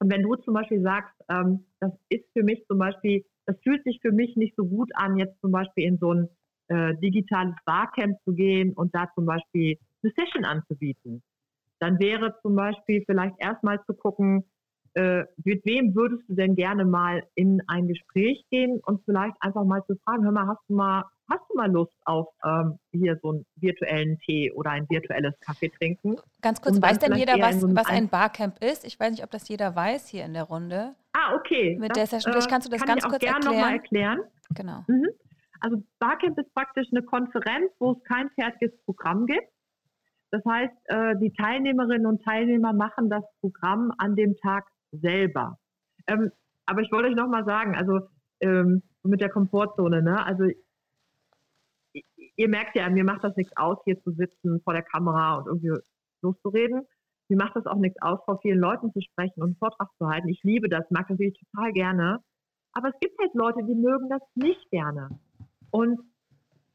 [0.00, 3.84] Und wenn du zum Beispiel sagst, ähm, das ist für mich zum Beispiel, das fühlt
[3.84, 6.28] sich für mich nicht so gut an, jetzt zum Beispiel in so ein
[6.68, 11.22] äh, digitales Barcamp zu gehen und da zum Beispiel eine Session anzubieten,
[11.78, 14.44] dann wäre zum Beispiel vielleicht erstmal zu gucken,
[14.94, 19.64] äh, mit wem würdest du denn gerne mal in ein Gespräch gehen und vielleicht einfach
[19.64, 23.18] mal zu fragen, hör mal, hast du mal Hast du mal Lust auf ähm, hier
[23.22, 26.16] so einen virtuellen Tee oder ein virtuelles Kaffee trinken?
[26.42, 28.84] Ganz kurz, weiß denn jeder, was, so was ein Barcamp ist?
[28.84, 30.94] Ich weiß nicht, ob das jeder weiß hier in der Runde.
[31.14, 31.76] Ah, okay.
[31.80, 32.32] Mit das, der Session.
[32.32, 33.54] Vielleicht kannst du das kann ganz ich auch kurz gern erklären.
[33.54, 34.20] Noch mal erklären.
[34.50, 34.84] Genau.
[34.86, 35.08] Mhm.
[35.60, 39.48] Also Barcamp ist praktisch eine Konferenz, wo es kein fertiges Programm gibt.
[40.30, 45.58] Das heißt, äh, die Teilnehmerinnen und Teilnehmer machen das Programm an dem Tag selber.
[46.06, 46.30] Ähm,
[46.66, 48.00] aber ich wollte euch noch mal sagen, also
[48.40, 50.24] ähm, mit der Komfortzone, ne?
[50.24, 50.44] Also
[52.36, 55.46] ihr merkt ja, mir macht das nichts aus, hier zu sitzen vor der Kamera und
[55.46, 55.82] irgendwie
[56.22, 56.86] loszureden.
[57.28, 60.08] Mir macht das auch nichts aus, vor vielen Leuten zu sprechen und einen Vortrag zu
[60.08, 60.28] halten.
[60.28, 62.18] Ich liebe das, mag das wirklich total gerne.
[62.72, 65.08] Aber es gibt halt Leute, die mögen das nicht gerne.
[65.70, 66.00] Und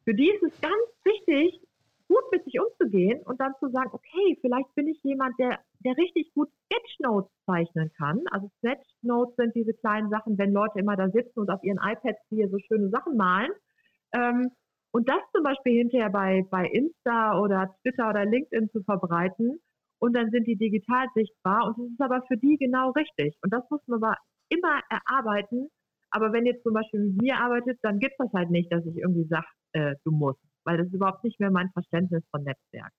[0.06, 1.62] für die ist es ganz wichtig,
[2.08, 5.95] gut mit sich umzugehen und dann zu sagen, okay, vielleicht bin ich jemand, der, der
[5.95, 8.24] richtig gut Sketchnotes zeichnen kann.
[8.32, 12.19] Also Sketchnotes sind diese kleinen Sachen, wenn Leute immer da sitzen und auf ihren iPads
[12.30, 13.52] hier so schöne Sachen malen.
[14.13, 14.50] Ähm,
[14.91, 19.60] und das zum Beispiel hinterher bei, bei Insta oder Twitter oder LinkedIn zu verbreiten
[19.99, 23.38] und dann sind die digital sichtbar und das ist aber für die genau richtig.
[23.43, 24.15] Und das muss man aber
[24.49, 25.69] immer erarbeiten.
[26.12, 28.84] Aber wenn ihr zum Beispiel mit mir arbeitet, dann gibt es das halt nicht, dass
[28.86, 32.43] ich irgendwie sage, äh, du musst weil das ist überhaupt nicht mehr mein Verständnis von
[32.43, 32.93] Netzwerken.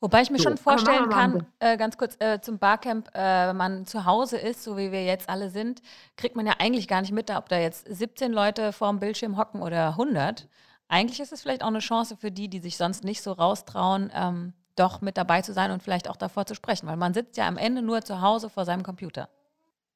[0.00, 3.56] Wobei ich mir so, schon vorstellen kann, äh, ganz kurz äh, zum Barcamp, äh, wenn
[3.56, 5.80] man zu Hause ist, so wie wir jetzt alle sind,
[6.16, 9.62] kriegt man ja eigentlich gar nicht mit, ob da jetzt 17 Leute vorm Bildschirm hocken
[9.62, 10.48] oder 100.
[10.92, 14.10] Eigentlich ist es vielleicht auch eine Chance für die, die sich sonst nicht so raustrauen,
[14.14, 17.38] ähm, doch mit dabei zu sein und vielleicht auch davor zu sprechen, weil man sitzt
[17.38, 19.30] ja am Ende nur zu Hause vor seinem Computer.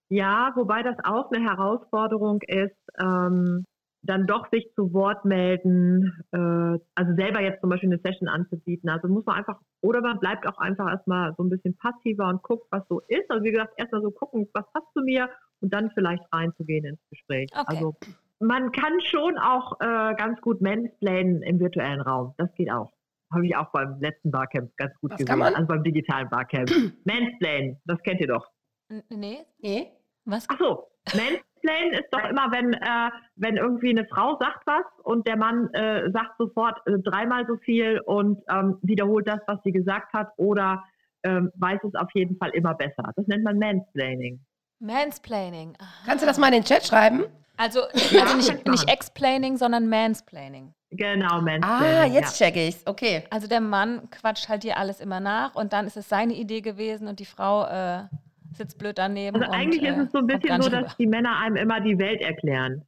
[0.09, 3.67] Ja, wobei das auch eine Herausforderung ist, ähm,
[4.01, 8.89] dann doch sich zu Wort melden, äh, also selber jetzt zum Beispiel eine Session anzubieten.
[8.89, 12.43] Also muss man einfach, oder man bleibt auch einfach erstmal so ein bisschen passiver und
[12.43, 13.31] guckt, was so ist.
[13.31, 15.29] Also wie gesagt, erstmal so gucken, was passt zu mir
[15.61, 17.51] und dann vielleicht reinzugehen ins Gespräch.
[17.53, 17.65] Okay.
[17.67, 17.97] Also
[18.41, 22.35] man kann schon auch äh, ganz gut mansplainen im virtuellen Raum.
[22.39, 22.93] Das geht auch.
[23.33, 25.43] Habe ich auch beim letzten Barcamp ganz gut was gesehen.
[25.43, 26.71] Also beim digitalen Barcamp.
[27.05, 28.47] mansplainen, das kennt ihr doch.
[28.89, 29.39] N nee.
[29.59, 29.93] Nee.
[30.25, 30.47] Was?
[30.49, 35.27] Ach so, Mansplain ist doch immer, wenn, äh, wenn irgendwie eine Frau sagt was und
[35.27, 39.73] der Mann äh, sagt sofort äh, dreimal so viel und ähm, wiederholt das, was sie
[39.73, 40.85] gesagt hat oder
[41.23, 43.13] ähm, weiß es auf jeden Fall immer besser.
[43.15, 44.41] Das nennt man Mansplaining.
[44.79, 45.75] Mansplaining.
[45.79, 46.07] Aha.
[46.07, 47.25] Kannst du das mal in den Chat schreiben?
[47.57, 50.75] Also, also nicht, nicht Explaining, sondern Mansplaining.
[50.91, 51.65] Genau, Mansplaining.
[51.65, 52.47] Ah, jetzt ja.
[52.47, 52.83] check ich's.
[52.87, 53.25] Okay.
[53.31, 56.61] Also der Mann quatscht halt hier alles immer nach und dann ist es seine Idee
[56.61, 58.05] gewesen und die Frau äh,
[58.53, 59.37] sitzt blöd daneben.
[59.37, 61.99] Also eigentlich und, ist es so ein bisschen so, dass die Männer einem immer die
[61.99, 62.83] Welt erklären.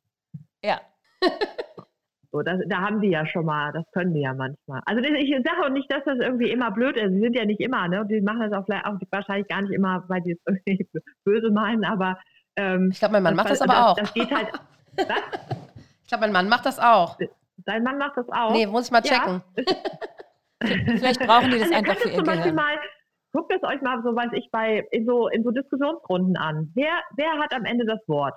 [0.65, 0.81] Ja.
[2.31, 4.83] So, das, da haben die ja schon mal, das können die ja manchmal.
[4.85, 7.13] Also ich sage auch nicht, dass das irgendwie immer blöd ist.
[7.13, 8.03] Sie sind ja nicht immer, ne?
[8.03, 10.87] Und die machen das auch, auch wahrscheinlich gar nicht immer, weil die es irgendwie
[11.25, 12.19] böse meinen, aber
[12.59, 13.97] ähm, ich glaube, mein Mann macht das aber das, auch.
[13.97, 14.49] Das geht halt.
[14.97, 15.07] Was?
[16.03, 17.17] Ich glaube, mein Mann macht das auch.
[17.59, 18.53] Dein Mann macht das auch.
[18.53, 19.43] Nee, muss ich mal checken.
[20.61, 20.69] Ja.
[20.87, 22.57] Vielleicht brauchen die das also einfach für ihr Gehirn.
[22.57, 22.77] Mal,
[23.31, 26.73] guckt es euch mal so, weiß ich, bei in so, in so Diskussionsrunden an.
[26.75, 28.35] Wer, wer hat am Ende das Wort?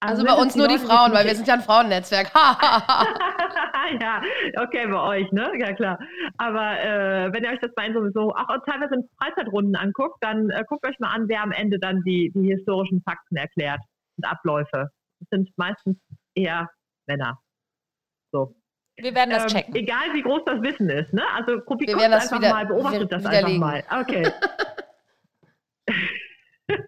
[0.00, 2.30] Also, bei uns nur die Frauen, weil wir sind ja ein Frauennetzwerk.
[4.00, 4.20] ja,
[4.62, 5.50] okay, bei euch, ne?
[5.58, 5.98] Ja, klar.
[6.36, 10.16] Aber äh, wenn ihr euch das mal in so, so auch teilweise in Freizeitrunden anguckt,
[10.20, 13.80] dann äh, guckt euch mal an, wer am Ende dann die, die historischen Fakten erklärt
[14.16, 14.90] und Abläufe.
[15.20, 15.96] Das sind meistens
[16.34, 16.68] eher
[17.06, 17.40] Männer.
[18.32, 18.54] So.
[18.98, 19.74] Wir werden das ähm, checken.
[19.74, 21.22] Egal wie groß das Wissen ist, ne?
[21.34, 23.84] Also probiert das einfach wieder, mal, beobachtet das einfach mal.
[24.00, 24.30] Okay.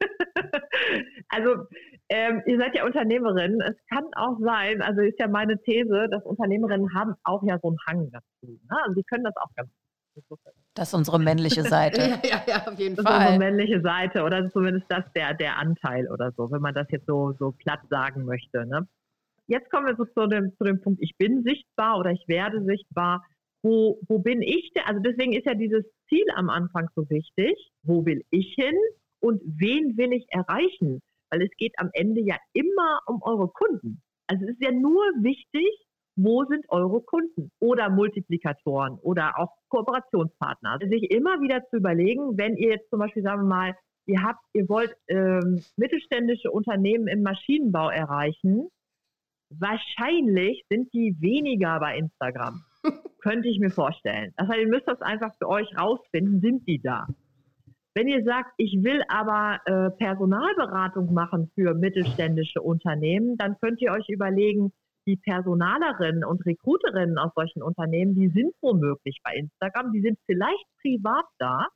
[1.29, 1.67] also
[2.09, 3.61] ähm, ihr seid ja Unternehmerin.
[3.61, 7.69] Es kann auch sein, also ist ja meine These, dass Unternehmerinnen haben auch ja so
[7.69, 8.53] einen Hang dazu.
[8.53, 8.77] Ne?
[8.85, 10.39] Also die können das auch ganz gut.
[10.75, 12.01] Das ist unsere männliche Seite.
[12.01, 13.15] ja, ja, ja, auf jeden das Fall.
[13.15, 16.75] Das ist unsere männliche Seite oder zumindest das der, der Anteil oder so, wenn man
[16.75, 18.67] das jetzt so, so platt sagen möchte.
[18.67, 18.89] Ne?
[19.49, 22.63] jetzt kommen wir so zu dem, zu dem Punkt, ich bin sichtbar oder ich werde
[22.65, 23.27] sichtbar.
[23.63, 24.85] Wo, wo bin ich denn?
[24.87, 27.57] Also deswegen ist ja dieses Ziel am Anfang so wichtig.
[27.83, 28.77] Wo will ich hin
[29.21, 31.01] und wen will ich erreichen?
[31.31, 34.03] Weil es geht am Ende ja immer um eure Kunden.
[34.27, 35.69] Also es ist ja nur wichtig,
[36.17, 40.73] wo sind eure Kunden oder Multiplikatoren oder auch Kooperationspartner.
[40.73, 44.23] Also sich immer wieder zu überlegen, wenn ihr jetzt zum Beispiel, sagen wir mal, ihr
[44.23, 48.69] habt, ihr wollt ähm, mittelständische Unternehmen im Maschinenbau erreichen,
[49.51, 52.63] Wahrscheinlich sind die weniger bei Instagram.
[53.21, 54.33] Könnte ich mir vorstellen.
[54.37, 57.07] Das heißt, ihr müsst das einfach für euch rausfinden, sind die da?
[57.95, 63.93] Wenn ihr sagt, ich will aber äh, Personalberatung machen für mittelständische Unternehmen, dann könnt ihr
[63.93, 64.73] euch überlegen,
[65.07, 70.67] die Personalerinnen und Recruiterinnen aus solchen Unternehmen, die sind womöglich bei Instagram, die sind vielleicht
[70.83, 71.67] privat da,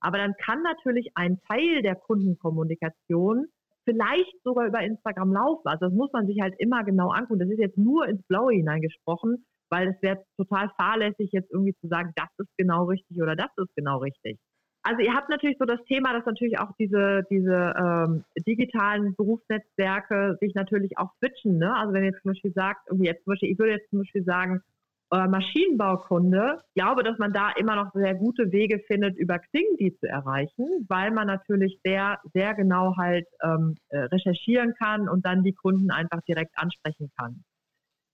[0.00, 3.46] aber dann kann natürlich ein Teil der Kundenkommunikation
[3.84, 5.66] vielleicht sogar über Instagram laufen.
[5.68, 7.40] Also das muss man sich halt immer genau angucken.
[7.40, 11.88] Das ist jetzt nur ins Blaue hineingesprochen, weil es wäre total fahrlässig, jetzt irgendwie zu
[11.88, 14.38] sagen, das ist genau richtig oder das ist genau richtig.
[14.86, 20.38] Also ihr habt natürlich so das Thema, dass natürlich auch diese, diese ähm, digitalen Berufsnetzwerke
[20.40, 21.58] sich natürlich auch switchen.
[21.58, 21.74] Ne?
[21.74, 24.62] Also wenn ihr zum Beispiel sagt, jetzt zum Beispiel, ich würde jetzt zum Beispiel sagen,
[25.10, 29.76] äh, Maschinenbaukunde, ich glaube, dass man da immer noch sehr gute Wege findet, über Xing
[29.80, 35.26] die zu erreichen, weil man natürlich sehr, sehr genau halt ähm, äh, recherchieren kann und
[35.26, 37.42] dann die Kunden einfach direkt ansprechen kann.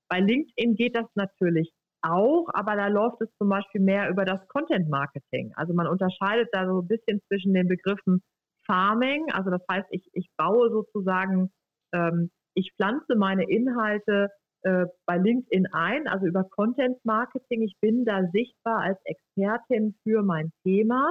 [0.08, 1.70] Bei LinkedIn geht das natürlich
[2.02, 5.52] auch, aber da läuft es zum Beispiel mehr über das Content Marketing.
[5.56, 8.22] Also man unterscheidet da so ein bisschen zwischen den Begriffen
[8.66, 11.50] Farming, also das heißt, ich, ich baue sozusagen,
[11.92, 14.30] ähm, ich pflanze meine Inhalte
[14.62, 17.62] äh, bei LinkedIn ein, also über Content Marketing.
[17.62, 21.10] Ich bin da sichtbar als Expertin für mein Thema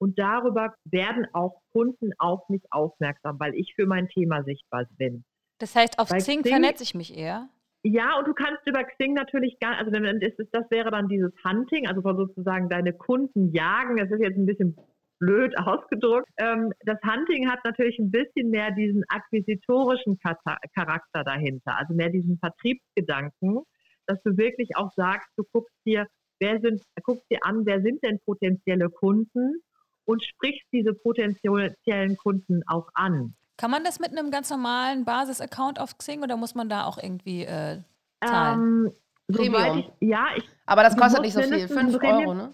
[0.00, 5.24] und darüber werden auch Kunden auf mich aufmerksam, weil ich für mein Thema sichtbar bin.
[5.58, 7.48] Das heißt, auf Xing, Xing vernetze ich mich eher?
[7.84, 11.32] Ja, und du kannst über Xing natürlich gar, also das, ist, das wäre dann dieses
[11.44, 13.96] Hunting, also sozusagen deine Kunden jagen.
[13.96, 14.76] Das ist jetzt ein bisschen
[15.18, 16.28] blöd ausgedrückt.
[16.36, 22.38] Ähm, das Hunting hat natürlich ein bisschen mehr diesen akquisitorischen Charakter dahinter, also mehr diesen
[22.38, 23.62] Vertriebsgedanken,
[24.06, 26.06] dass du wirklich auch sagst, du guckst dir,
[26.38, 29.60] wer sind, guckst dir an, wer sind denn potenzielle Kunden
[30.04, 33.34] und sprichst diese potenziellen Kunden auch an.
[33.56, 36.98] Kann man das mit einem ganz normalen Basis-Account auf Xing oder muss man da auch
[36.98, 37.78] irgendwie äh,
[38.24, 38.86] zahlen?
[38.86, 38.92] Ähm,
[39.34, 39.78] Premium.
[39.78, 42.52] Ich, ja, ich, aber das kostet nicht so viel, 5 Euro, ne?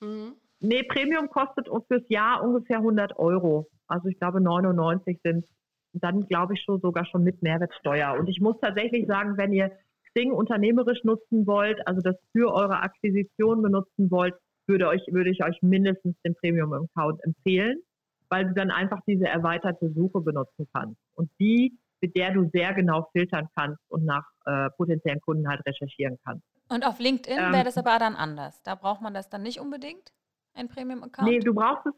[0.00, 0.34] Mhm.
[0.60, 3.68] Nee, Premium kostet fürs Jahr ungefähr 100 Euro.
[3.88, 5.44] Also ich glaube 99 sind
[5.92, 8.14] dann glaube ich schon sogar schon mit Mehrwertsteuer.
[8.18, 9.72] Und ich muss tatsächlich sagen, wenn ihr
[10.14, 14.34] Xing unternehmerisch nutzen wollt, also das für eure Akquisition benutzen wollt,
[14.66, 17.80] würde, euch, würde ich euch mindestens den Premium-Account empfehlen,
[18.32, 20.98] weil du dann einfach diese erweiterte Suche benutzen kannst.
[21.14, 25.60] Und die, mit der du sehr genau filtern kannst und nach äh, potenziellen Kunden halt
[25.66, 26.42] recherchieren kannst.
[26.68, 28.62] Und auf LinkedIn ähm, wäre das aber dann anders.
[28.62, 30.12] Da braucht man das dann nicht unbedingt?
[30.54, 31.28] ein Premium-Account?
[31.28, 31.92] Nee, du brauchst es,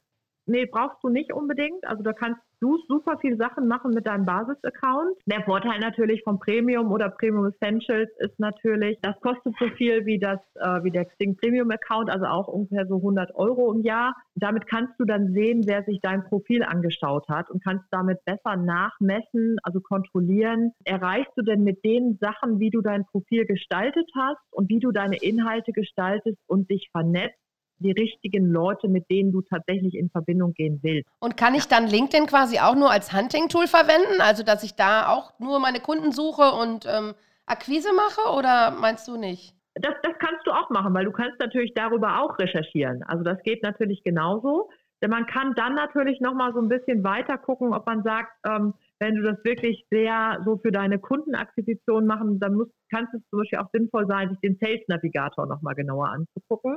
[0.46, 1.84] nee, brauchst du nicht unbedingt.
[1.86, 5.18] Also da kannst du super viele Sachen machen mit deinem Basis-Account.
[5.26, 10.18] Der Vorteil natürlich vom Premium oder Premium Essentials ist natürlich, das kostet so viel wie
[10.18, 14.16] das, äh, wie der Xing Premium Account, also auch ungefähr so 100 Euro im Jahr.
[14.34, 18.56] Damit kannst du dann sehen, wer sich dein Profil angeschaut hat und kannst damit besser
[18.56, 24.40] nachmessen, also kontrollieren, erreichst du denn mit den Sachen, wie du dein Profil gestaltet hast
[24.50, 27.43] und wie du deine Inhalte gestaltest und dich vernetzt,
[27.78, 31.08] die richtigen Leute, mit denen du tatsächlich in Verbindung gehen willst.
[31.20, 34.20] Und kann ich dann LinkedIn quasi auch nur als Hunting-Tool verwenden?
[34.20, 37.14] Also, dass ich da auch nur meine Kunden suche und ähm,
[37.46, 39.54] Akquise mache oder meinst du nicht?
[39.74, 43.02] Das, das kannst du auch machen, weil du kannst natürlich darüber auch recherchieren.
[43.04, 44.70] Also das geht natürlich genauso.
[45.02, 48.72] Denn man kann dann natürlich nochmal so ein bisschen weiter gucken, ob man sagt, ähm,
[49.00, 53.40] wenn du das wirklich sehr so für deine Kundenakquisition machen, dann muss, kann es zum
[53.40, 56.76] Beispiel auch sinnvoll sein, sich den Sales Navigator nochmal genauer anzugucken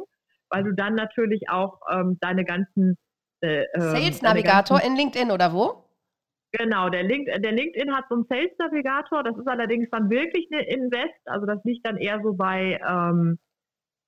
[0.49, 2.97] weil du dann natürlich auch ähm, deine ganzen
[3.41, 5.83] äh, ähm, Sales Navigator in LinkedIn oder wo?
[6.53, 9.23] Genau, der, Link, der LinkedIn hat so einen Sales Navigator.
[9.23, 11.19] Das ist allerdings dann wirklich eine Invest.
[11.25, 13.37] Also das liegt dann eher so bei, ähm,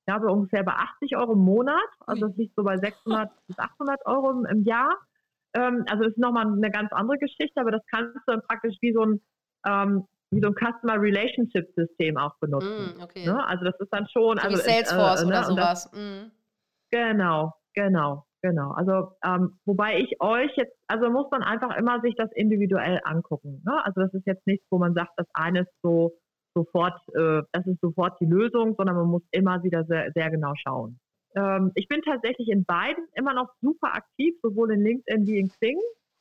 [0.07, 1.89] ja, so ungefähr bei 80 Euro im Monat.
[2.07, 4.97] Also das liegt so bei 600 bis 800 Euro im, im Jahr.
[5.53, 8.77] Ähm, also das ist nochmal eine ganz andere Geschichte, aber das kannst du dann praktisch
[8.81, 9.21] wie so ein
[9.67, 12.97] ähm, wie so ein Customer Relationship System auch benutzen.
[12.97, 13.25] Mm, okay.
[13.25, 13.45] ne?
[13.45, 14.37] Also das ist dann schon.
[14.37, 15.31] So also, wie Salesforce äh, ne?
[15.31, 15.89] oder sowas.
[15.91, 16.31] Das, mm.
[16.91, 18.71] Genau, genau, genau.
[18.71, 23.61] Also ähm, wobei ich euch jetzt, also muss man einfach immer sich das individuell angucken.
[23.65, 23.83] Ne?
[23.85, 26.13] Also das ist jetzt nichts, wo man sagt, das eine ist so
[26.55, 30.53] sofort, äh, das ist sofort die Lösung, sondern man muss immer wieder sehr, sehr genau
[30.55, 30.99] schauen.
[31.35, 35.49] Ähm, ich bin tatsächlich in beiden immer noch super aktiv, sowohl in LinkedIn wie in
[35.49, 35.79] Xing.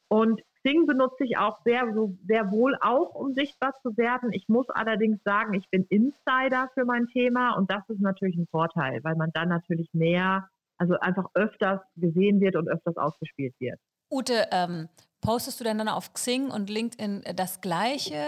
[0.08, 1.86] Und Xing benutze ich auch sehr,
[2.26, 4.32] sehr wohl auch, um sichtbar zu werden.
[4.32, 8.46] Ich muss allerdings sagen, ich bin Insider für mein Thema und das ist natürlich ein
[8.50, 13.80] Vorteil, weil man dann natürlich mehr, also einfach öfters gesehen wird und öfters ausgespielt wird.
[14.10, 14.88] Ute, ähm,
[15.20, 18.22] postest du denn dann auf Xing und LinkedIn das Gleiche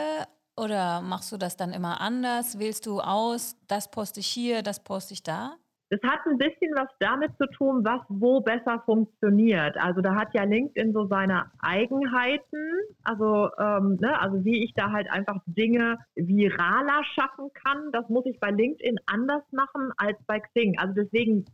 [0.57, 2.59] oder machst du das dann immer anders?
[2.59, 5.57] Wählst du aus, das poste ich hier, das poste ich da?
[5.91, 9.77] Das hat ein bisschen was damit zu tun, was wo besser funktioniert.
[9.77, 14.93] Also da hat ja LinkedIn so seine Eigenheiten, also, ähm, ne, also wie ich da
[14.93, 20.39] halt einfach Dinge viraler schaffen kann, das muss ich bei LinkedIn anders machen als bei
[20.39, 20.79] Xing.
[20.79, 21.45] Also deswegen,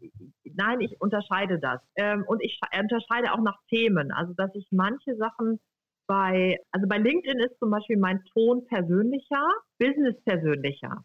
[0.44, 1.81] nein, ich unterscheide das.
[1.96, 5.61] Ähm, und ich unterscheide auch nach Themen, also dass ich manche Sachen
[6.07, 11.05] bei, also bei LinkedIn ist zum Beispiel mein Ton persönlicher, Business persönlicher.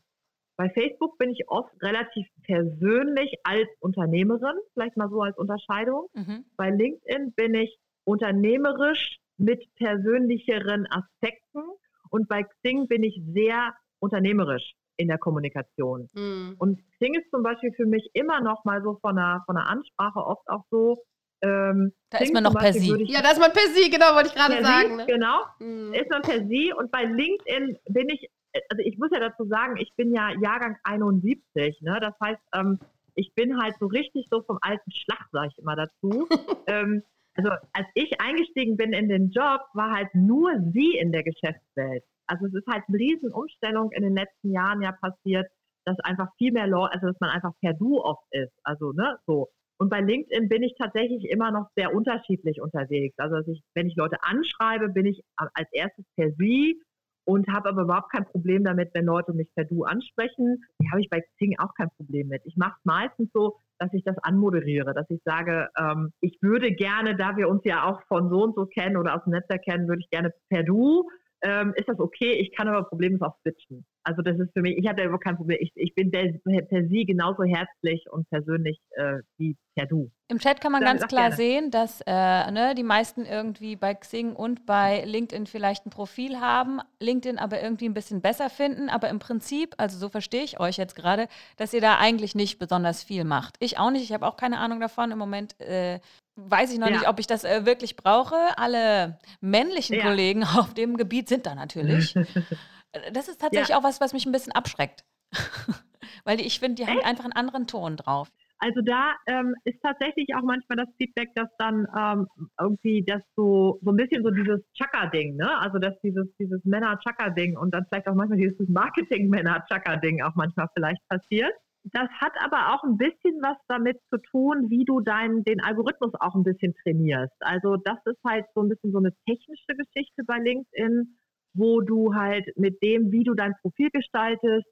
[0.62, 6.06] Bei Facebook bin ich oft relativ persönlich als Unternehmerin, vielleicht mal so als Unterscheidung.
[6.14, 6.46] Mhm.
[6.56, 11.64] Bei LinkedIn bin ich unternehmerisch mit persönlicheren Aspekten
[12.12, 16.08] und bei Xing bin ich sehr unternehmerisch in der Kommunikation.
[16.14, 16.58] Mhm.
[16.60, 19.68] Und Xing ist zum Beispiel für mich immer noch mal so von der, von der
[19.68, 21.02] Ansprache oft auch so,
[21.42, 23.04] ähm, da ist man noch per Sie.
[23.06, 24.98] Ja, da ist man per Sie, genau, wollte ich gerade sagen.
[24.98, 25.06] Ne?
[25.08, 25.92] Genau, mhm.
[25.96, 26.72] ist man per Sie.
[26.72, 28.30] Und bei LinkedIn bin ich
[28.70, 32.00] also ich muss ja dazu sagen, ich bin ja Jahrgang 71, ne?
[32.02, 32.80] Das heißt, ähm,
[33.16, 36.28] ich bin halt so richtig so vom alten Schlag, sage ich immer dazu.
[36.68, 37.04] ähm,
[37.36, 42.04] also als ich eingestiegen bin in den Job, war halt nur sie in der Geschäftswelt.
[42.28, 45.48] Also es ist halt eine Riesenumstellung in den letzten Jahren ja passiert,
[45.86, 48.54] dass einfach viel mehr Leute, also dass man einfach per Du oft ist.
[48.64, 49.50] Also, ne, so.
[49.78, 53.16] Und bei LinkedIn bin ich tatsächlich immer noch sehr unterschiedlich unterwegs.
[53.18, 56.80] Also ich, wenn ich Leute anschreibe, bin ich als erstes per Sie
[57.26, 60.64] und habe aber überhaupt kein Problem damit, wenn Leute mich per Du ansprechen.
[60.82, 62.42] Die habe ich bei Xing auch kein Problem mit.
[62.46, 66.72] Ich mache es meistens so, dass ich das anmoderiere, dass ich sage, ähm, ich würde
[66.72, 69.64] gerne, da wir uns ja auch von so und so kennen oder aus dem Netzwerk
[69.64, 71.08] kennen, würde ich gerne per Du
[71.42, 72.34] ähm, ist das okay.
[72.34, 73.86] Ich kann aber problemlos auch switchen.
[74.04, 75.58] Also das ist für mich, ich habe da überhaupt kein Problem.
[75.62, 80.12] Ich, ich bin per, per Sie genauso herzlich und persönlich äh, wie per Du.
[80.28, 81.36] Im Chat kann man ganz klar gerne.
[81.36, 86.40] sehen, dass äh, ne, die meisten irgendwie bei Xing und bei LinkedIn vielleicht ein Profil
[86.40, 88.90] haben, LinkedIn aber irgendwie ein bisschen besser finden.
[88.90, 92.58] Aber im Prinzip, also so verstehe ich euch jetzt gerade, dass ihr da eigentlich nicht
[92.60, 93.56] besonders viel macht.
[93.60, 95.12] Ich auch nicht, ich habe auch keine Ahnung davon.
[95.12, 96.00] Im Moment äh,
[96.38, 96.94] weiß ich noch ja.
[96.94, 98.36] nicht, ob ich das äh, wirklich brauche.
[98.58, 100.04] Alle männlichen ja.
[100.04, 102.16] Kollegen auf dem Gebiet sind da natürlich.
[103.14, 103.78] das ist tatsächlich ja.
[103.78, 105.04] auch was, was mich ein bisschen abschreckt.
[106.26, 106.92] Weil die, ich finde, die Echt?
[106.92, 108.30] haben einfach einen anderen Ton drauf.
[108.64, 112.28] Also da ähm, ist tatsächlich auch manchmal das Feedback, dass dann ähm,
[112.60, 115.58] irgendwie das so, so ein bisschen so dieses Chaka-Ding, ne?
[115.60, 121.02] Also dass dieses, dieses Männer-Chaka-Ding und dann vielleicht auch manchmal dieses Marketing-Männer-Chaka-Ding auch manchmal vielleicht
[121.10, 121.52] passiert.
[121.86, 126.12] Das hat aber auch ein bisschen was damit zu tun, wie du deinen, den Algorithmus
[126.20, 127.34] auch ein bisschen trainierst.
[127.40, 131.18] Also das ist halt so ein bisschen so eine technische Geschichte bei LinkedIn,
[131.54, 134.66] wo du halt mit dem, wie du dein Profil gestaltest,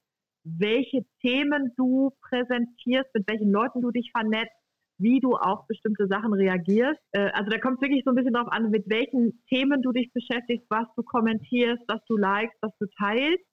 [0.44, 4.56] welche Themen du präsentierst, mit welchen Leuten du dich vernetzt,
[4.98, 7.00] wie du auf bestimmte Sachen reagierst.
[7.12, 9.92] Äh, also da kommt es wirklich so ein bisschen darauf an, mit welchen Themen du
[9.92, 13.44] dich beschäftigst, was du kommentierst, was du likest, was du teilst.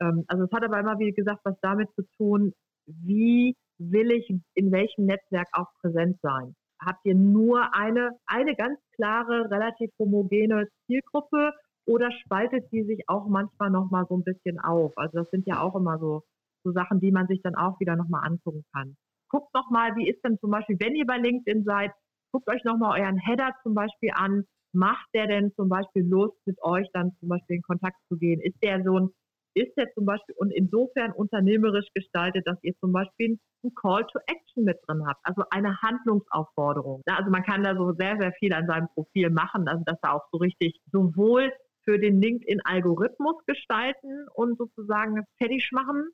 [0.00, 2.52] Ähm, also es hat aber immer, wie gesagt, was damit zu tun,
[2.86, 6.54] wie will ich in welchem Netzwerk auch präsent sein?
[6.84, 11.52] Habt ihr nur eine, eine ganz klare, relativ homogene Zielgruppe
[11.90, 14.92] oder spaltet die sich auch manchmal nochmal so ein bisschen auf?
[14.96, 16.22] Also das sind ja auch immer so,
[16.62, 18.96] so Sachen, die man sich dann auch wieder nochmal angucken kann.
[19.28, 21.90] Guckt nochmal, wie ist denn zum Beispiel, wenn ihr bei LinkedIn seid,
[22.32, 24.44] guckt euch nochmal euren Header zum Beispiel an.
[24.72, 28.40] Macht der denn zum Beispiel Lust, mit euch dann zum Beispiel in Kontakt zu gehen?
[28.40, 29.10] Ist der so ein
[29.54, 34.20] ist ja zum Beispiel und insofern unternehmerisch gestaltet, dass ihr zum Beispiel ein Call to
[34.26, 37.02] Action mit drin habt, also eine Handlungsaufforderung.
[37.06, 40.12] Also man kann da so sehr, sehr viel an seinem Profil machen, also dass da
[40.12, 41.52] auch so richtig sowohl
[41.90, 46.10] für den LinkedIn-Algorithmus gestalten und sozusagen fertig machen,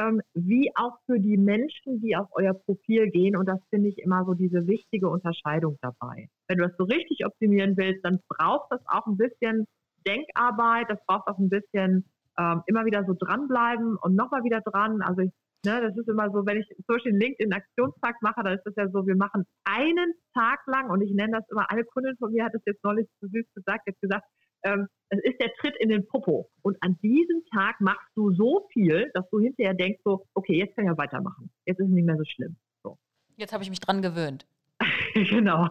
[0.00, 3.36] ähm, wie auch für die Menschen, die auf euer Profil gehen.
[3.36, 6.28] Und das finde ich immer so diese wichtige Unterscheidung dabei.
[6.48, 9.66] Wenn du das so richtig optimieren willst, dann braucht das auch ein bisschen
[10.04, 15.00] Denkarbeit, das braucht auch ein bisschen ähm, immer wieder so dranbleiben und nochmal wieder dran.
[15.02, 15.30] Also ich,
[15.64, 18.74] ne, das ist immer so, wenn ich zum Beispiel einen LinkedIn-Aktionstag mache, dann ist das
[18.76, 22.32] ja so, wir machen einen Tag lang und ich nenne das immer, eine Kundin von
[22.32, 24.24] mir hat es jetzt neulich so süß gesagt, jetzt gesagt,
[24.64, 26.48] ähm, es ist der Tritt in den Popo.
[26.62, 30.76] Und an diesem Tag machst du so viel, dass du hinterher denkst so, okay, jetzt
[30.76, 31.50] kann ich ja weitermachen.
[31.66, 32.56] Jetzt ist es nicht mehr so schlimm.
[32.82, 32.96] So.
[33.36, 34.46] Jetzt habe ich mich dran gewöhnt.
[35.14, 35.68] genau,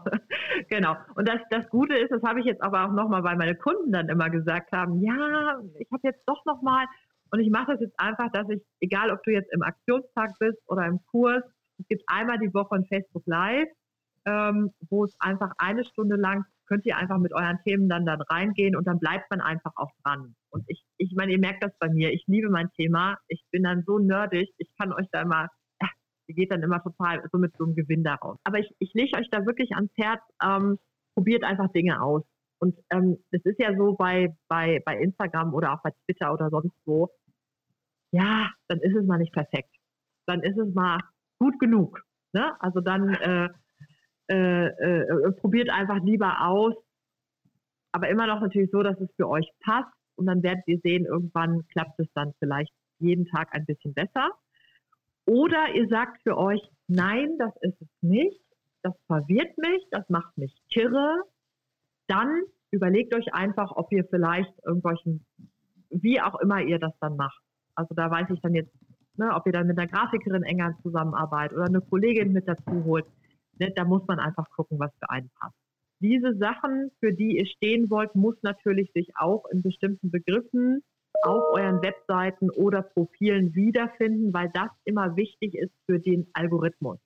[0.70, 0.96] genau.
[1.16, 3.92] Und das, das Gute ist, das habe ich jetzt aber auch nochmal, weil meine Kunden
[3.92, 6.86] dann immer gesagt haben, ja, ich habe jetzt doch nochmal,
[7.32, 10.58] und ich mache das jetzt einfach, dass ich, egal ob du jetzt im Aktionstag bist
[10.68, 11.44] oder im Kurs,
[11.80, 13.70] es gibt einmal die Woche ein Facebook Live,
[14.26, 18.22] ähm, wo es einfach eine Stunde lang könnt ihr einfach mit euren Themen dann dann
[18.22, 20.36] reingehen und dann bleibt man einfach auch dran.
[20.52, 22.12] Und ich, ich meine, ihr merkt das bei mir.
[22.14, 23.18] Ich liebe mein Thema.
[23.28, 24.54] Ich bin dann so nerdig.
[24.58, 25.50] Ich kann euch da immer
[26.30, 28.38] die geht dann immer total so mit so einem Gewinn daraus.
[28.44, 30.78] Aber ich, ich lege euch da wirklich ans Herz, ähm,
[31.16, 32.24] probiert einfach Dinge aus.
[32.60, 36.76] Und ähm, ist ja so bei, bei, bei Instagram oder auch bei Twitter oder sonst
[36.86, 37.10] wo,
[38.12, 39.74] ja, dann ist es mal nicht perfekt.
[40.28, 41.00] Dann ist es mal
[41.40, 42.04] gut genug.
[42.34, 42.54] Ne?
[42.62, 43.50] Also dann äh,
[44.30, 46.76] äh, äh, probiert einfach lieber aus,
[47.92, 49.92] aber immer noch natürlich so, dass es für euch passt.
[50.16, 54.32] Und dann werdet ihr sehen, irgendwann klappt es dann vielleicht jeden Tag ein bisschen besser.
[55.26, 58.42] Oder ihr sagt für euch, nein, das ist es nicht,
[58.82, 61.24] das verwirrt mich, das macht mich kirre.
[62.08, 65.26] Dann überlegt euch einfach, ob ihr vielleicht irgendwelchen,
[65.90, 67.42] wie auch immer ihr das dann macht.
[67.76, 68.74] Also da weiß ich dann jetzt,
[69.16, 73.06] ne, ob ihr dann mit einer Grafikerin enger zusammenarbeitet oder eine Kollegin mit dazu holt.
[73.60, 75.56] Ne, da muss man einfach gucken, was für einen passt.
[76.02, 80.82] Diese Sachen, für die ihr stehen wollt, muss natürlich sich auch in bestimmten Begriffen
[81.24, 87.00] auf euren Webseiten oder Profilen wiederfinden, weil das immer wichtig ist für den Algorithmus.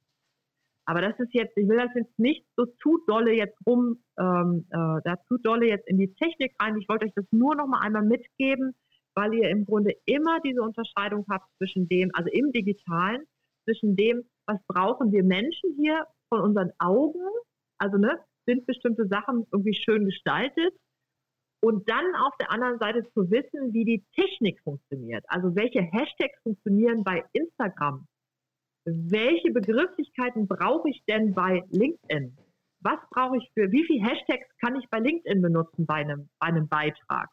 [0.85, 4.65] Aber das ist jetzt, ich will das jetzt nicht so zu dolle jetzt rum, ähm,
[4.69, 6.77] äh, da zu dolle jetzt in die Technik rein.
[6.77, 8.75] Ich wollte euch das nur noch mal einmal mitgeben,
[9.15, 13.23] weil ihr im Grunde immer diese Unterscheidung habt zwischen dem, also im Digitalen,
[13.63, 17.21] zwischen dem, was brauchen wir Menschen hier von unseren Augen,
[17.77, 20.73] also ne, sind bestimmte Sachen irgendwie schön gestaltet
[21.61, 25.23] und dann auf der anderen Seite zu wissen, wie die Technik funktioniert.
[25.27, 28.07] Also welche Hashtags funktionieren bei Instagram?
[28.85, 32.35] Welche Begrifflichkeiten brauche ich denn bei LinkedIn?
[32.81, 36.47] Was brauche ich für, wie viele Hashtags kann ich bei LinkedIn benutzen bei einem, bei
[36.47, 37.29] einem Beitrag?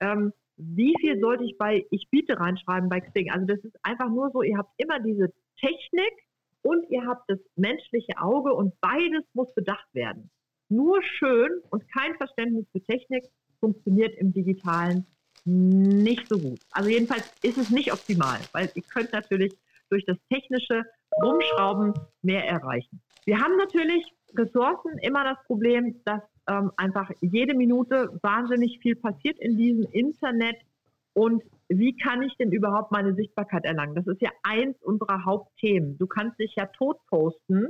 [0.00, 3.30] Ähm, wie viel sollte ich bei Ich biete reinschreiben bei Xing?
[3.30, 6.12] Also das ist einfach nur so, ihr habt immer diese Technik
[6.62, 10.30] und ihr habt das menschliche Auge und beides muss bedacht werden.
[10.68, 13.24] Nur schön und kein Verständnis für Technik
[13.58, 15.06] funktioniert im digitalen
[15.44, 16.60] nicht so gut.
[16.72, 19.56] Also jedenfalls ist es nicht optimal, weil ihr könnt natürlich
[19.88, 20.84] durch das technische
[21.22, 23.00] Rumschrauben mehr erreichen.
[23.24, 24.04] Wir haben natürlich
[24.36, 30.56] Ressourcen immer das Problem, dass ähm, einfach jede Minute wahnsinnig viel passiert in diesem Internet
[31.12, 33.94] und wie kann ich denn überhaupt meine Sichtbarkeit erlangen?
[33.94, 35.98] Das ist ja eins unserer Hauptthemen.
[35.98, 37.68] Du kannst dich ja tot posten